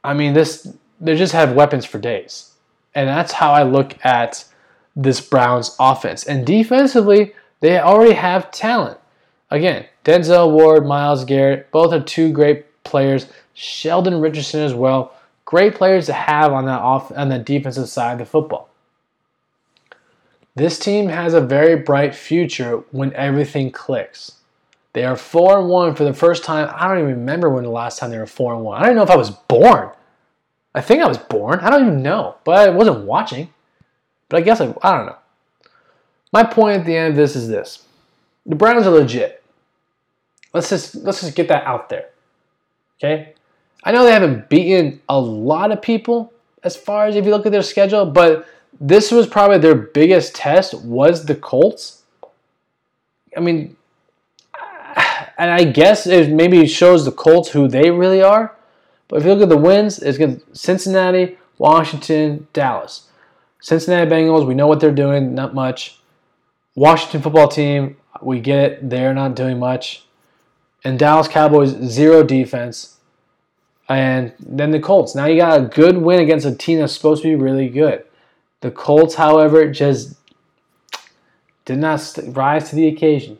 I 0.04 0.14
mean, 0.14 0.32
this 0.32 0.72
they 1.00 1.16
just 1.16 1.32
have 1.32 1.54
weapons 1.54 1.84
for 1.84 1.98
days. 1.98 2.49
And 2.94 3.08
that's 3.08 3.32
how 3.32 3.52
I 3.52 3.62
look 3.62 3.96
at 4.04 4.44
this 4.96 5.20
Browns 5.20 5.76
offense. 5.78 6.24
And 6.24 6.46
defensively, 6.46 7.34
they 7.60 7.78
already 7.78 8.14
have 8.14 8.50
talent. 8.50 8.98
Again, 9.50 9.86
Denzel 10.04 10.52
Ward, 10.52 10.86
Myles 10.86 11.24
Garrett, 11.24 11.70
both 11.70 11.92
are 11.92 12.00
two 12.00 12.32
great 12.32 12.82
players. 12.84 13.26
Sheldon 13.54 14.20
Richardson 14.20 14.60
as 14.60 14.74
well. 14.74 15.14
Great 15.44 15.74
players 15.74 16.06
to 16.06 16.12
have 16.12 16.52
on 16.52 16.66
that 16.66 16.80
off 16.80 17.12
on 17.12 17.28
the 17.28 17.38
defensive 17.38 17.88
side 17.88 18.12
of 18.12 18.18
the 18.18 18.24
football. 18.24 18.68
This 20.54 20.78
team 20.78 21.08
has 21.08 21.34
a 21.34 21.40
very 21.40 21.76
bright 21.76 22.14
future 22.14 22.78
when 22.90 23.12
everything 23.14 23.70
clicks. 23.70 24.32
They 24.92 25.04
are 25.04 25.16
4 25.16 25.60
and 25.60 25.68
1 25.68 25.94
for 25.94 26.04
the 26.04 26.12
first 26.12 26.42
time. 26.44 26.68
I 26.74 26.88
don't 26.88 26.98
even 26.98 27.10
remember 27.10 27.48
when 27.48 27.64
the 27.64 27.70
last 27.70 27.98
time 27.98 28.10
they 28.10 28.18
were 28.18 28.26
4 28.26 28.54
and 28.54 28.64
1. 28.64 28.82
I 28.82 28.86
don't 28.86 28.96
know 28.96 29.02
if 29.02 29.10
I 29.10 29.16
was 29.16 29.30
born. 29.30 29.90
I 30.74 30.80
think 30.80 31.02
I 31.02 31.08
was 31.08 31.18
born. 31.18 31.60
I 31.60 31.70
don't 31.70 31.82
even 31.82 32.02
know, 32.02 32.36
but 32.44 32.56
I 32.56 32.70
wasn't 32.70 33.04
watching. 33.04 33.52
But 34.28 34.38
I 34.38 34.40
guess 34.42 34.60
I, 34.60 34.74
I 34.82 34.96
don't 34.96 35.06
know. 35.06 35.16
My 36.32 36.44
point 36.44 36.78
at 36.78 36.86
the 36.86 36.96
end 36.96 37.10
of 37.10 37.16
this 37.16 37.34
is 37.34 37.48
this: 37.48 37.84
the 38.46 38.54
Browns 38.54 38.86
are 38.86 38.90
legit. 38.90 39.42
Let's 40.54 40.70
just 40.70 40.94
let's 40.96 41.20
just 41.20 41.36
get 41.36 41.48
that 41.48 41.64
out 41.64 41.88
there. 41.88 42.10
Okay, 42.98 43.34
I 43.82 43.92
know 43.92 44.04
they 44.04 44.12
haven't 44.12 44.48
beaten 44.48 45.00
a 45.08 45.18
lot 45.18 45.72
of 45.72 45.82
people 45.82 46.32
as 46.62 46.76
far 46.76 47.06
as 47.06 47.16
if 47.16 47.24
you 47.24 47.30
look 47.30 47.46
at 47.46 47.52
their 47.52 47.62
schedule, 47.62 48.06
but 48.06 48.46
this 48.80 49.10
was 49.10 49.26
probably 49.26 49.58
their 49.58 49.74
biggest 49.74 50.34
test 50.34 50.74
was 50.82 51.24
the 51.24 51.34
Colts. 51.34 52.02
I 53.36 53.40
mean, 53.40 53.76
and 55.38 55.50
I 55.50 55.64
guess 55.64 56.06
it 56.06 56.30
maybe 56.30 56.66
shows 56.66 57.04
the 57.04 57.12
Colts 57.12 57.50
who 57.50 57.66
they 57.66 57.90
really 57.90 58.22
are. 58.22 58.54
But 59.10 59.18
if 59.18 59.24
you 59.24 59.34
look 59.34 59.42
at 59.42 59.48
the 59.48 59.56
wins, 59.56 59.98
it's 59.98 60.16
going 60.16 60.40
Cincinnati, 60.52 61.36
Washington, 61.58 62.46
Dallas. 62.52 63.08
Cincinnati 63.60 64.08
Bengals, 64.08 64.46
we 64.46 64.54
know 64.54 64.68
what 64.68 64.78
they're 64.78 64.92
doing, 64.92 65.34
not 65.34 65.52
much. 65.52 65.98
Washington 66.76 67.20
football 67.20 67.48
team, 67.48 67.96
we 68.22 68.38
get 68.38 68.58
it, 68.58 68.88
they're 68.88 69.12
not 69.12 69.34
doing 69.34 69.58
much. 69.58 70.04
And 70.84 70.96
Dallas 70.96 71.26
Cowboys, 71.26 71.70
zero 71.70 72.22
defense. 72.22 72.98
And 73.88 74.32
then 74.38 74.70
the 74.70 74.78
Colts. 74.78 75.16
Now 75.16 75.26
you 75.26 75.36
got 75.36 75.58
a 75.58 75.64
good 75.64 75.98
win 75.98 76.20
against 76.20 76.46
a 76.46 76.54
team 76.54 76.78
that's 76.78 76.92
supposed 76.92 77.22
to 77.22 77.28
be 77.28 77.34
really 77.34 77.68
good. 77.68 78.04
The 78.60 78.70
Colts, 78.70 79.16
however, 79.16 79.68
just 79.72 80.14
did 81.64 81.78
not 81.78 82.16
rise 82.28 82.70
to 82.70 82.76
the 82.76 82.86
occasion. 82.86 83.38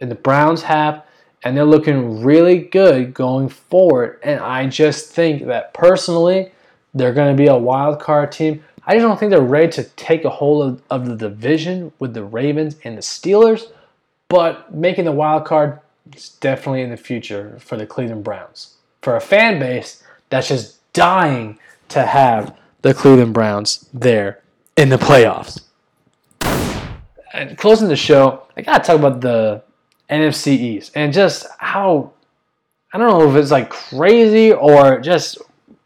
And 0.00 0.12
the 0.12 0.14
Browns 0.14 0.62
have 0.62 1.04
and 1.44 1.56
they're 1.56 1.64
looking 1.64 2.22
really 2.22 2.58
good 2.58 3.14
going 3.14 3.48
forward. 3.48 4.18
And 4.22 4.40
I 4.40 4.66
just 4.66 5.10
think 5.12 5.46
that 5.46 5.74
personally, 5.74 6.52
they're 6.94 7.12
going 7.12 7.36
to 7.36 7.42
be 7.42 7.48
a 7.48 7.56
wild 7.56 8.00
card 8.00 8.32
team. 8.32 8.62
I 8.86 8.94
just 8.94 9.04
don't 9.04 9.18
think 9.18 9.30
they're 9.30 9.40
ready 9.40 9.70
to 9.72 9.84
take 9.84 10.24
a 10.24 10.30
hold 10.30 10.66
of, 10.66 10.82
of 10.90 11.06
the 11.06 11.16
division 11.16 11.92
with 11.98 12.14
the 12.14 12.24
Ravens 12.24 12.76
and 12.84 12.96
the 12.96 13.02
Steelers, 13.02 13.66
but 14.28 14.74
making 14.74 15.04
the 15.04 15.12
wild 15.12 15.44
card 15.44 15.80
is 16.14 16.30
definitely 16.30 16.82
in 16.82 16.90
the 16.90 16.96
future 16.96 17.56
for 17.60 17.76
the 17.76 17.86
Cleveland 17.86 18.24
Browns. 18.24 18.74
For 19.00 19.16
a 19.16 19.20
fan 19.20 19.58
base 19.58 20.02
that's 20.30 20.48
just 20.48 20.92
dying 20.92 21.58
to 21.88 22.04
have 22.04 22.56
the 22.82 22.92
Cleveland 22.92 23.34
Browns 23.34 23.88
there 23.92 24.42
in 24.76 24.88
the 24.88 24.96
playoffs. 24.96 25.62
And 27.32 27.56
closing 27.56 27.88
the 27.88 27.96
show, 27.96 28.42
I 28.56 28.62
gotta 28.62 28.84
talk 28.84 28.98
about 28.98 29.20
the 29.20 29.62
NFC 30.12 30.48
East 30.48 30.92
and 30.94 31.12
just 31.12 31.46
how 31.58 32.12
I 32.92 32.98
don't 32.98 33.08
know 33.08 33.30
if 33.30 33.36
it's 33.36 33.50
like 33.50 33.70
crazy 33.70 34.52
or 34.52 35.00
just 35.00 35.38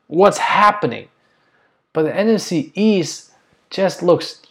what's 0.08 0.38
happening. 0.38 1.08
But 1.92 2.02
the 2.02 2.10
NFC 2.10 2.72
East 2.74 3.30
just 3.70 4.02
looks 4.02 4.42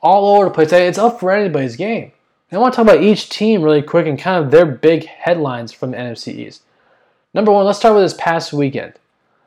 all 0.00 0.34
over 0.34 0.46
the 0.46 0.50
place. 0.50 0.72
It's 0.72 0.98
up 0.98 1.20
for 1.20 1.30
anybody's 1.30 1.76
game. 1.76 2.12
And 2.50 2.58
I 2.58 2.60
want 2.60 2.74
to 2.74 2.76
talk 2.76 2.86
about 2.86 3.02
each 3.02 3.28
team 3.28 3.62
really 3.62 3.82
quick 3.82 4.06
and 4.06 4.18
kind 4.18 4.44
of 4.44 4.50
their 4.50 4.66
big 4.66 5.06
headlines 5.06 5.72
from 5.72 5.92
the 5.92 5.96
NFC 5.96 6.34
East. 6.34 6.62
Number 7.32 7.52
one, 7.52 7.64
let's 7.64 7.78
start 7.78 7.94
with 7.94 8.04
this 8.04 8.14
past 8.18 8.52
weekend. 8.52 8.94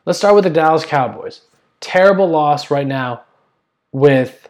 Let's 0.06 0.18
start 0.18 0.34
with 0.34 0.46
the 0.46 0.50
Dallas 0.50 0.86
Cowboys. 0.86 1.42
Terrible 1.82 2.28
loss 2.28 2.72
right 2.72 2.88
now 2.88 3.24
with 3.92 4.50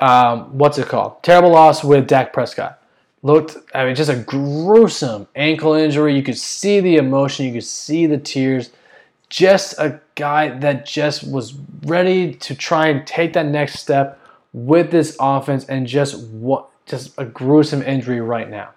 um, 0.00 0.58
what's 0.58 0.78
it 0.78 0.88
called? 0.88 1.22
Terrible 1.22 1.50
loss 1.50 1.84
with 1.84 2.08
Dak 2.08 2.32
Prescott 2.32 2.82
looked, 3.22 3.56
I 3.74 3.84
mean, 3.84 3.94
just 3.94 4.10
a 4.10 4.16
gruesome 4.16 5.26
ankle 5.34 5.74
injury. 5.74 6.14
You 6.14 6.22
could 6.22 6.38
see 6.38 6.80
the 6.80 6.96
emotion, 6.96 7.46
you 7.46 7.52
could 7.52 7.64
see 7.64 8.06
the 8.06 8.18
tears. 8.18 8.70
Just 9.28 9.78
a 9.78 10.00
guy 10.14 10.56
that 10.58 10.86
just 10.86 11.28
was 11.28 11.54
ready 11.84 12.34
to 12.34 12.54
try 12.54 12.88
and 12.88 13.04
take 13.06 13.32
that 13.32 13.46
next 13.46 13.80
step 13.80 14.20
with 14.52 14.90
this 14.90 15.16
offense 15.18 15.64
and 15.66 15.86
just 15.86 16.28
what 16.28 16.68
just 16.86 17.12
a 17.18 17.24
gruesome 17.24 17.82
injury 17.82 18.20
right 18.20 18.48
now. 18.48 18.70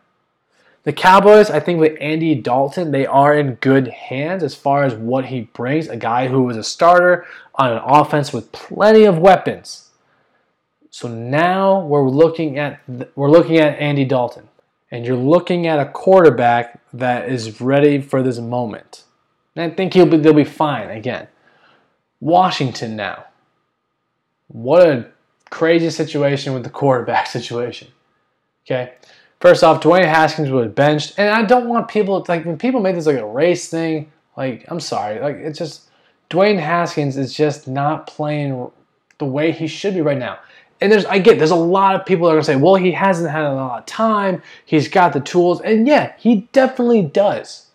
The 0.84 0.94
Cowboys, 0.94 1.52
I 1.52 1.60
think 1.60 1.80
with 1.80 1.98
Andy 2.02 2.34
Dalton, 2.34 2.90
they 2.90 3.06
are 3.06 3.38
in 3.38 3.56
good 3.56 3.90
hands 3.90 4.42
as 4.42 4.56
far 4.56 4.84
as 4.84 4.96
what 4.96 5.26
he 5.26 5.42
brings. 5.42 5.88
A 5.88 5.96
guy 5.96 6.28
who 6.28 6.42
was 6.42 6.58
a 6.58 6.64
starter 6.64 7.28
on 7.56 7.74
an 7.74 7.82
offense 7.86 8.34
with 8.34 8.52
plenty 8.52 9.04
of 9.04 9.20
weapons 9.20 9.89
so 10.92 11.08
now 11.08 11.86
we're 11.86 12.10
looking 12.10 12.58
at 12.58 12.82
we're 13.16 13.30
looking 13.30 13.58
at 13.58 13.78
Andy 13.80 14.06
Dalton, 14.06 14.48
and 14.92 15.06
you're 15.06 15.16
looking 15.16 15.68
at 15.68 15.80
a 15.80 15.86
quarterback 15.86 16.80
that 16.94 17.30
is 17.30 17.62
ready 17.62 18.02
for 18.02 18.24
this 18.24 18.40
moment. 18.40 19.04
And 19.56 19.72
I 19.72 19.76
think 19.76 19.94
he'll 19.94 20.08
be 20.08 20.18
they'll 20.18 20.34
be 20.34 20.44
fine 20.44 20.90
again. 20.90 21.28
Washington 22.20 22.96
now. 22.96 23.26
What 24.48 24.88
a 24.88 25.12
crazy 25.52 25.92
situation 25.92 26.54
with 26.54 26.64
the 26.64 26.70
quarterback 26.70 27.28
situation. 27.38 27.90
Okay. 28.66 28.94
First 29.40 29.64
off, 29.64 29.82
Dwayne 29.82 30.06
Haskins 30.06 30.50
was 30.50 30.70
benched, 30.70 31.14
and 31.18 31.30
I 31.30 31.44
don't 31.44 31.70
want 31.70 31.88
people 31.88 32.26
like 32.28 32.46
when 32.46 32.58
people 32.58 32.82
make 32.82 32.96
this 32.96 33.06
like 33.06 33.18
a 33.18 33.26
race 33.26 33.70
thing. 33.70 34.12
Like, 34.36 34.66
I'm 34.70 34.80
sorry, 34.80 35.20
like 35.20 35.36
it's 35.36 35.60
just 35.60 35.90
Dwayne 36.30 36.60
Haskins 36.60 37.16
is 37.16 37.34
just 37.34 37.68
not 37.68 38.08
playing 38.08 38.72
the 39.18 39.26
way 39.26 39.52
he 39.52 39.68
should 39.68 39.94
be 39.94 40.02
right 40.02 40.18
now 40.18 40.40
and 40.82 40.92
there's 40.92 41.06
I 41.06 41.20
get 41.20 41.38
there's 41.38 41.52
a 41.52 41.56
lot 41.56 41.96
of 41.96 42.06
people 42.06 42.28
that 42.28 42.34
are 42.34 42.36
gonna 42.36 42.44
say, 42.44 42.56
well, 42.56 42.76
he 42.76 42.92
hasn't 42.92 43.30
had 43.30 43.44
a 43.44 43.54
lot 43.54 43.80
of 43.80 43.86
time, 43.86 44.42
he's 44.66 44.88
got 44.88 45.14
the 45.14 45.20
tools, 45.20 45.62
and 45.62 45.88
yeah, 45.88 46.14
he 46.18 46.48
definitely 46.52 47.02
does. 47.02 47.68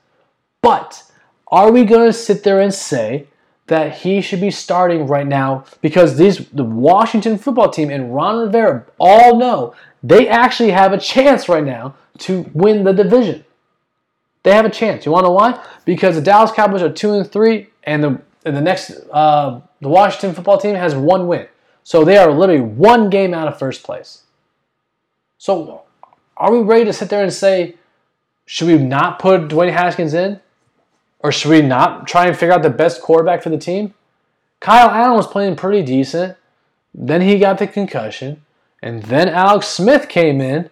But 0.63 1.03
are 1.49 1.71
we 1.71 1.85
gonna 1.85 2.13
sit 2.13 2.43
there 2.43 2.61
and 2.61 2.73
say 2.73 3.27
that 3.67 3.99
he 3.99 4.21
should 4.21 4.41
be 4.41 4.51
starting 4.51 5.07
right 5.07 5.27
now 5.27 5.65
because 5.81 6.17
these 6.17 6.49
the 6.49 6.65
Washington 6.65 7.39
football 7.39 7.71
team 7.71 7.91
and 7.91 8.15
Ron 8.15 8.41
Rivera 8.41 8.85
all 8.99 9.37
know 9.39 9.75
they 10.03 10.29
actually 10.29 10.71
have 10.71 10.93
a 10.93 10.99
chance 10.99 11.49
right 11.49 11.65
now 11.65 11.95
to 12.19 12.51
win 12.53 12.85
the 12.85 12.93
division. 12.93 13.45
They 14.43 14.53
have 14.53 14.67
a 14.67 14.71
chance. 14.71 15.07
You 15.07 15.13
want 15.13 15.25
to 15.25 15.29
know 15.29 15.35
why? 15.35 15.65
Because 15.87 16.17
the 16.17 16.21
Dallas 16.21 16.53
Cowboys 16.53 16.83
are 16.83 16.93
two 16.93 17.15
and 17.15 17.31
three, 17.31 17.69
and 17.85 18.05
the 18.05 18.21
and 18.45 18.55
the 18.55 18.61
next, 18.61 18.91
uh, 19.11 19.61
the 19.81 19.89
Washington 19.89 20.35
football 20.35 20.59
team 20.59 20.75
has 20.75 20.95
one 20.95 21.27
win. 21.27 21.47
So 21.85 22.05
they 22.05 22.17
are 22.17 22.33
literally 22.33 22.63
one 22.63 23.11
game 23.11 23.35
out 23.35 23.47
of 23.47 23.59
first 23.59 23.83
place. 23.83 24.23
So 25.39 25.83
are 26.37 26.51
we 26.51 26.61
ready 26.61 26.87
to 26.87 26.93
sit 26.93 27.11
there 27.11 27.23
and 27.23 27.33
say, 27.33 27.77
should 28.47 28.69
we 28.69 28.79
not 28.79 29.19
put 29.19 29.49
Dwayne 29.49 29.73
Haskins 29.73 30.15
in? 30.15 30.41
Or 31.21 31.31
should 31.31 31.51
we 31.51 31.63
not 31.63 32.07
try 32.07 32.27
and 32.27 32.37
figure 32.37 32.55
out 32.55 32.63
the 32.63 32.71
best 32.71 33.01
quarterback 33.01 33.43
for 33.43 33.51
the 33.51 33.59
team? 33.59 33.95
Kyle 34.61 34.91
Allen 34.91 35.17
was 35.17 35.27
playing 35.27 35.57
pretty 35.57 35.83
decent. 35.83 36.37
Then 36.95 37.21
he 37.21 37.39
got 37.39 37.59
the 37.59 37.67
concussion. 37.67 38.43
And 38.83 39.03
then 39.05 39.29
Alex 39.29 39.69
Smith 39.69 40.09
came 40.09 40.41
in. 40.41 40.71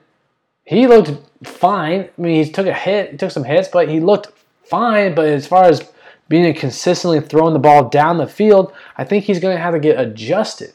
He 0.64 0.86
looked 0.86 1.12
fine. 1.46 2.08
I 2.16 2.20
mean, 2.20 2.44
he 2.44 2.50
took 2.50 2.66
a 2.66 2.72
hit, 2.72 3.18
took 3.18 3.30
some 3.30 3.44
hits, 3.44 3.68
but 3.68 3.88
he 3.88 4.00
looked 4.00 4.28
fine. 4.64 5.14
But 5.14 5.26
as 5.28 5.46
far 5.46 5.64
as 5.64 5.90
being 6.28 6.52
consistently 6.54 7.20
throwing 7.20 7.52
the 7.52 7.58
ball 7.58 7.88
down 7.88 8.16
the 8.16 8.26
field, 8.26 8.72
I 8.96 9.04
think 9.04 9.24
he's 9.24 9.40
going 9.40 9.56
to 9.56 9.62
have 9.62 9.74
to 9.74 9.80
get 9.80 10.00
adjusted. 10.00 10.72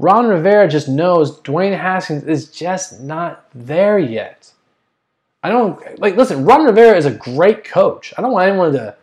Ron 0.00 0.28
Rivera 0.28 0.66
just 0.66 0.88
knows 0.88 1.40
Dwayne 1.42 1.78
Haskins 1.78 2.24
is 2.24 2.50
just 2.50 3.02
not 3.02 3.44
there 3.54 3.98
yet. 3.98 4.50
I 5.42 5.50
don't 5.50 5.78
like 6.00 6.16
listen, 6.16 6.46
Ron 6.46 6.64
Rivera 6.64 6.96
is 6.96 7.04
a 7.04 7.10
great 7.10 7.64
coach. 7.64 8.14
I 8.16 8.22
don't 8.22 8.32
want 8.32 8.48
anyone 8.48 8.72
to 8.72 8.96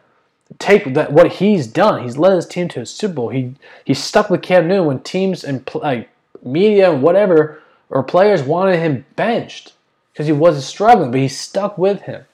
take 0.58 0.96
that 0.96 1.14
what 1.14 1.34
he's 1.34 1.68
done. 1.68 2.02
He's 2.02 2.18
led 2.18 2.34
his 2.34 2.48
team 2.48 2.68
to 2.70 2.82
a 2.82 2.86
Super 2.88 3.14
Bowl. 3.14 3.30
He 3.30 3.54
he 3.86 3.94
stuck 3.94 4.32
with 4.32 4.42
Cam 4.42 4.68
Newton 4.68 4.88
when 4.88 5.00
teams 5.02 5.44
and 5.44 5.70
like 5.76 6.10
media 6.44 6.92
and 6.92 7.04
whatever 7.04 7.62
or 7.92 8.02
players 8.02 8.42
wanted 8.42 8.80
him 8.80 9.06
benched 9.16 9.74
because 10.12 10.26
he 10.26 10.34
wasn't 10.34 10.64
struggling, 10.64 11.12
but 11.12 11.20
he 11.20 11.28
stuck 11.28 11.78
with 11.78 12.02
him. 12.02 12.26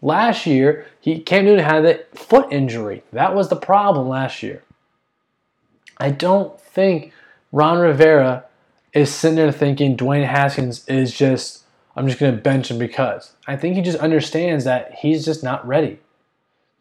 Last 0.00 0.46
year, 0.46 0.86
he 1.00 1.18
Cam 1.18 1.44
Newton 1.44 1.64
had 1.64 1.84
a 1.84 2.04
foot 2.14 2.52
injury. 2.52 3.02
That 3.12 3.34
was 3.34 3.48
the 3.48 3.56
problem 3.56 4.08
last 4.08 4.44
year. 4.44 4.62
I 5.98 6.10
don't 6.10 6.60
think 6.60 7.12
Ron 7.56 7.78
Rivera 7.78 8.44
is 8.92 9.10
sitting 9.10 9.36
there 9.36 9.50
thinking 9.50 9.96
Dwayne 9.96 10.26
Haskins 10.26 10.86
is 10.86 11.16
just 11.16 11.64
I'm 11.96 12.06
just 12.06 12.20
going 12.20 12.36
to 12.36 12.42
bench 12.42 12.70
him 12.70 12.78
because. 12.78 13.32
I 13.46 13.56
think 13.56 13.76
he 13.76 13.80
just 13.80 13.96
understands 13.96 14.64
that 14.64 14.96
he's 14.96 15.24
just 15.24 15.42
not 15.42 15.66
ready. 15.66 16.00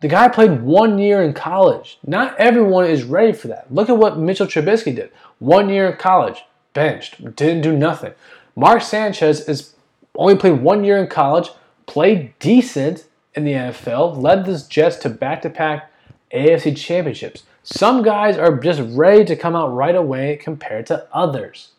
The 0.01 0.09
guy 0.09 0.27
played 0.27 0.63
one 0.63 0.99
year 0.99 1.23
in 1.23 1.31
college. 1.31 1.97
Not 2.05 2.38
everyone 2.38 2.88
is 2.88 3.03
ready 3.03 3.31
for 3.31 3.47
that. 3.47 3.73
Look 3.73 3.88
at 3.88 3.97
what 3.97 4.17
Mitchell 4.17 4.47
Trubisky 4.47 4.93
did. 4.93 5.13
One 5.39 5.69
year 5.69 5.89
in 5.89 5.97
college, 5.97 6.43
benched, 6.73 7.38
didn't 7.38 7.61
do 7.61 7.71
nothing. 7.77 8.11
Mark 8.57 8.81
Sanchez 8.81 9.47
is 9.47 9.75
only 10.15 10.35
played 10.35 10.61
one 10.61 10.83
year 10.83 10.97
in 10.97 11.07
college, 11.07 11.51
played 11.85 12.38
decent 12.39 13.05
in 13.33 13.45
the 13.45 13.53
NFL, 13.53 14.21
led 14.21 14.43
the 14.43 14.61
Jets 14.69 14.97
to 14.97 15.09
back-to-back 15.09 15.89
AFC 16.33 16.75
championships. 16.75 17.43
Some 17.65 18.04
guys 18.04 18.38
are 18.38 18.56
just 18.60 18.80
ready 18.95 19.25
to 19.25 19.36
come 19.36 19.56
out 19.56 19.73
right 19.73 19.95
away 19.95 20.38
compared 20.38 20.86
to 20.86 21.08
others. 21.12 21.69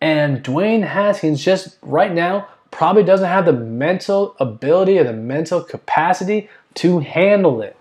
And 0.00 0.44
Dwayne 0.44 0.86
Haskins 0.86 1.44
just 1.44 1.78
right 1.82 2.14
now 2.14 2.46
probably 2.70 3.02
doesn't 3.02 3.26
have 3.26 3.44
the 3.44 3.52
mental 3.52 4.36
ability 4.38 4.96
or 5.00 5.02
the 5.02 5.12
mental 5.12 5.64
capacity 5.64 6.48
to 6.74 7.00
handle 7.00 7.60
it. 7.60 7.76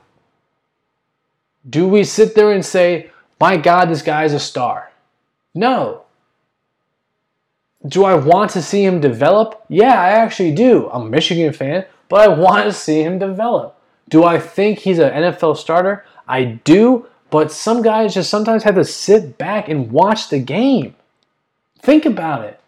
Do 1.69 1.87
we 1.87 2.03
sit 2.03 2.33
there 2.33 2.51
and 2.51 2.65
say, 2.65 3.11
my 3.39 3.57
God, 3.57 3.89
this 3.89 4.01
guy's 4.01 4.33
a 4.33 4.39
star? 4.39 4.91
No. 5.53 6.05
Do 7.87 8.05
I 8.05 8.15
want 8.15 8.49
to 8.51 8.61
see 8.63 8.83
him 8.83 9.01
develop? 9.01 9.63
Yeah, 9.69 10.01
I 10.01 10.09
actually 10.09 10.55
do. 10.55 10.89
I'm 10.89 11.03
a 11.03 11.09
Michigan 11.09 11.53
fan, 11.53 11.85
but 12.09 12.21
I 12.21 12.27
want 12.39 12.63
to 12.63 12.73
see 12.73 13.03
him 13.03 13.19
develop. 13.19 13.79
Do 14.09 14.23
I 14.23 14.39
think 14.39 14.79
he's 14.79 14.97
an 14.97 15.11
NFL 15.11 15.57
starter? 15.57 16.03
I 16.27 16.43
do, 16.43 17.07
but 17.29 17.51
some 17.51 17.81
guys 17.81 18.13
just 18.13 18.29
sometimes 18.29 18.63
have 18.63 18.75
to 18.75 18.83
sit 18.83 19.37
back 19.37 19.69
and 19.69 19.91
watch 19.91 20.29
the 20.29 20.39
game. 20.39 20.95
Think 21.79 22.05
about 22.05 22.43
it. 22.43 22.59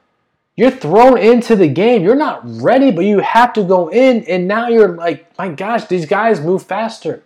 You're 0.56 0.72
thrown 0.72 1.18
into 1.18 1.56
the 1.56 1.70
game. 1.70 2.04
You're 2.04 2.16
not 2.16 2.42
ready, 2.44 2.92
but 2.92 3.06
you 3.06 3.20
have 3.20 3.54
to 3.54 3.64
go 3.64 3.90
in, 3.90 4.26
and 4.26 4.48
now 4.48 4.68
you're 4.68 4.96
like, 4.96 5.38
my 5.38 5.48
gosh, 5.50 5.86
these 5.86 6.06
guys 6.06 6.42
move 6.42 6.64
faster. 6.64 7.24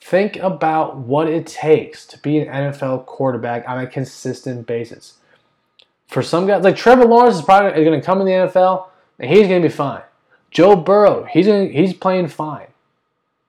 Think 0.00 0.36
about 0.36 0.96
what 0.96 1.28
it 1.28 1.46
takes 1.46 2.06
to 2.06 2.18
be 2.18 2.38
an 2.38 2.48
NFL 2.48 3.06
quarterback 3.06 3.68
on 3.68 3.78
a 3.78 3.86
consistent 3.86 4.66
basis. 4.66 5.14
For 6.06 6.22
some 6.22 6.46
guys, 6.46 6.64
like 6.64 6.76
Trevor 6.76 7.04
Lawrence 7.04 7.36
is 7.36 7.42
probably 7.42 7.84
going 7.84 7.98
to 7.98 8.04
come 8.04 8.20
in 8.20 8.26
the 8.26 8.32
NFL, 8.32 8.86
and 9.18 9.30
he's 9.30 9.48
going 9.48 9.60
to 9.60 9.68
be 9.68 9.74
fine. 9.74 10.02
Joe 10.50 10.76
Burrow, 10.76 11.24
he's 11.24 11.46
gonna, 11.46 11.66
he's 11.66 11.92
playing 11.92 12.28
fine. 12.28 12.67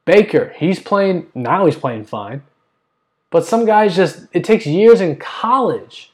Baker, 0.10 0.52
he's 0.58 0.80
playing 0.80 1.28
now. 1.36 1.68
He's 1.68 1.76
playing 1.76 2.06
fine. 2.06 2.42
But 3.30 3.46
some 3.46 3.64
guys 3.64 3.96
just 3.96 4.26
it 4.34 4.44
takes 4.44 4.66
years 4.66 5.02
in 5.02 5.18
college 5.18 6.12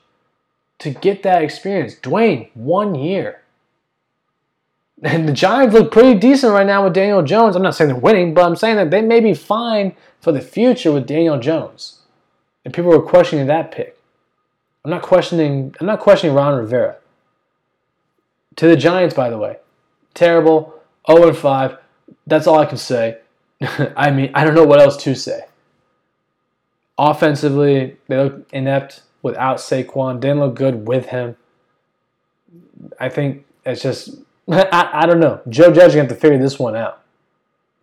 to 0.79 0.89
get 0.89 1.23
that 1.23 1.41
experience. 1.41 1.95
Dwayne, 1.95 2.49
one 2.55 2.95
year. 2.95 3.41
And 5.01 5.29
the 5.29 5.31
Giants 5.31 5.73
look 5.73 5.93
pretty 5.93 6.19
decent 6.19 6.51
right 6.51 6.67
now 6.67 6.83
with 6.83 6.93
Daniel 6.93 7.23
Jones. 7.23 7.55
I'm 7.55 7.61
not 7.61 7.73
saying 7.73 7.89
they're 7.89 7.97
winning, 7.97 8.33
but 8.33 8.43
I'm 8.43 8.57
saying 8.57 8.75
that 8.75 8.91
they 8.91 9.01
may 9.01 9.21
be 9.21 9.33
fine 9.33 9.95
for 10.19 10.33
the 10.33 10.41
future 10.41 10.91
with 10.91 11.07
Daniel 11.07 11.39
Jones. 11.39 12.01
And 12.65 12.73
people 12.73 12.91
were 12.91 13.01
questioning 13.01 13.47
that 13.47 13.71
pick. 13.71 13.97
I'm 14.83 14.91
not 14.91 15.03
questioning 15.03 15.73
I'm 15.79 15.87
not 15.87 16.01
questioning 16.01 16.35
Ron 16.35 16.59
Rivera. 16.59 16.97
To 18.57 18.67
the 18.67 18.75
Giants, 18.75 19.15
by 19.15 19.29
the 19.29 19.37
way. 19.37 19.55
Terrible. 20.13 20.81
0 21.09 21.31
5. 21.31 21.77
That's 22.27 22.45
all 22.45 22.59
I 22.59 22.65
can 22.65 22.77
say. 22.77 23.19
I 23.95 24.11
mean, 24.11 24.31
I 24.33 24.43
don't 24.43 24.55
know 24.55 24.65
what 24.65 24.81
else 24.81 24.97
to 25.03 25.15
say. 25.15 25.45
Offensively, 26.97 27.97
they 28.07 28.17
look 28.17 28.47
inept 28.53 29.01
without 29.21 29.57
Saquon. 29.57 30.19
Didn't 30.19 30.39
look 30.39 30.55
good 30.55 30.87
with 30.87 31.07
him. 31.07 31.35
I 32.99 33.09
think 33.09 33.45
it's 33.65 33.81
just 33.81 34.09
I, 34.49 34.89
I 34.93 35.05
don't 35.05 35.19
know. 35.19 35.41
Joe 35.49 35.71
Judge 35.71 35.93
to 35.93 35.99
have 35.99 36.07
to 36.09 36.15
figure 36.15 36.37
this 36.37 36.59
one 36.59 36.75
out 36.75 37.01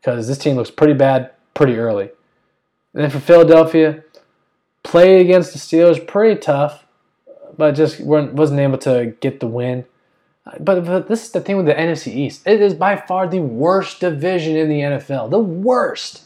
because 0.00 0.28
this 0.28 0.38
team 0.38 0.56
looks 0.56 0.70
pretty 0.70 0.94
bad 0.94 1.32
pretty 1.54 1.76
early. 1.76 2.10
And 2.94 3.02
then 3.04 3.10
for 3.10 3.20
Philadelphia, 3.20 4.04
play 4.82 5.20
against 5.20 5.52
the 5.52 5.58
Steelers 5.58 6.04
pretty 6.06 6.40
tough, 6.40 6.84
but 7.56 7.72
just 7.72 8.00
wasn't 8.00 8.60
able 8.60 8.78
to 8.78 9.14
get 9.20 9.40
the 9.40 9.46
win. 9.46 9.84
But, 10.44 10.84
but 10.84 11.08
this 11.08 11.24
is 11.24 11.30
the 11.30 11.40
thing 11.40 11.56
with 11.56 11.66
the 11.66 11.74
NFC 11.74 12.14
East. 12.14 12.46
It 12.46 12.60
is 12.60 12.74
by 12.74 12.96
far 12.96 13.28
the 13.28 13.40
worst 13.40 14.00
division 14.00 14.56
in 14.56 14.68
the 14.68 14.80
NFL. 14.80 15.30
The 15.30 15.38
worst. 15.38 16.24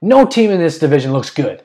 No 0.00 0.24
team 0.24 0.50
in 0.50 0.58
this 0.58 0.78
division 0.78 1.12
looks 1.12 1.30
good. 1.30 1.62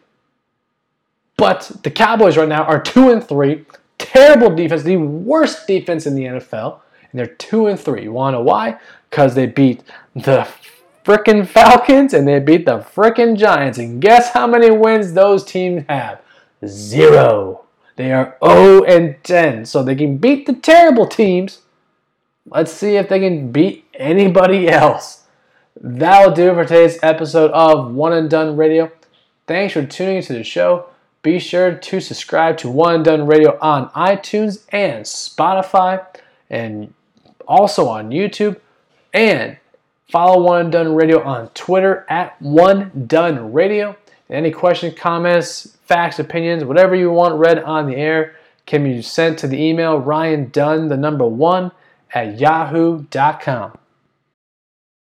But 1.38 1.71
the 1.84 1.91
Cowboys 1.91 2.38
right 2.38 2.47
now 2.47 2.63
are 2.63 2.82
two 2.82 3.10
and 3.12 3.23
three. 3.23 3.65
Terrible 3.97 4.54
defense, 4.54 4.84
the 4.84 4.97
worst 4.97 5.67
defense 5.67 6.06
in 6.06 6.15
the 6.15 6.23
NFL, 6.23 6.80
and 7.12 7.19
they're 7.19 7.25
two 7.28 7.67
and 7.67 7.80
three. 7.80 8.04
You 8.04 8.12
want 8.12 8.34
to 8.34 8.39
know 8.39 8.43
why? 8.43 8.78
Because 9.10 9.36
they 9.36 9.45
beat 9.45 9.84
the 10.15 10.47
frickin' 11.06 11.47
Falcons 11.47 12.13
and 12.13 12.28
they 12.28 12.39
beat 12.39 12.65
the 12.65 12.80
frickin' 12.80 13.38
Giants. 13.38 13.78
And 13.78 14.01
guess 14.01 14.32
how 14.32 14.47
many 14.47 14.69
wins 14.69 15.13
those 15.13 15.45
teams 15.45 15.86
have? 15.88 16.21
Zero. 16.65 17.64
They 17.95 18.12
are 18.12 18.38
0 18.45 18.84
and 18.84 19.23
10, 19.23 19.65
so 19.65 19.81
they 19.81 19.95
can 19.95 20.17
beat 20.17 20.45
the 20.45 20.53
terrible 20.53 21.08
teams. 21.08 21.62
Let's 22.45 22.71
see 22.71 22.97
if 22.97 23.08
they 23.08 23.19
can 23.19 23.51
beat 23.51 23.86
anybody 23.93 24.67
else. 24.69 25.23
That'll 25.79 26.34
do 26.34 26.51
it 26.51 26.53
for 26.55 26.63
today's 26.63 26.99
episode 27.01 27.51
of 27.51 27.93
One 27.93 28.13
and 28.13 28.29
Dunne 28.29 28.58
Radio. 28.58 28.91
Thanks 29.47 29.73
for 29.73 29.86
tuning 29.86 30.17
into 30.17 30.34
the 30.34 30.43
show. 30.43 30.88
Be 31.21 31.39
sure 31.39 31.73
to 31.73 31.99
subscribe 31.99 32.58
to 32.58 32.69
One 32.69 32.95
and 32.95 33.05
Dunne 33.05 33.27
Radio 33.27 33.58
on 33.60 33.89
iTunes 33.89 34.63
and 34.69 35.05
Spotify, 35.05 36.05
and 36.49 36.93
also 37.47 37.88
on 37.88 38.12
YouTube. 38.12 38.60
And 39.13 39.58
follow 40.10 40.43
One 40.43 40.62
and 40.62 40.71
Dunne 40.71 40.95
Radio 40.95 41.23
on 41.23 41.49
Twitter 41.49 42.05
at 42.10 42.39
One 42.41 43.05
Dunne 43.08 43.53
Radio. 43.53 43.95
Any 44.30 44.52
questions, 44.52 44.96
comments, 44.98 45.78
facts, 45.84 46.20
opinions, 46.20 46.64
whatever 46.64 46.96
you 46.96 47.12
want 47.12 47.36
read 47.36 47.60
on 47.64 47.88
the 47.88 47.96
air 47.96 48.36
can 48.66 48.84
be 48.84 49.02
sent 49.02 49.38
to 49.40 49.48
the 49.48 49.62
email 49.62 50.00
Ryan 50.00 50.50
Dunne, 50.50 50.88
the 50.90 50.98
number 50.98 51.26
one, 51.26 51.72
at 52.14 52.40
yahoo.com. 52.40 53.78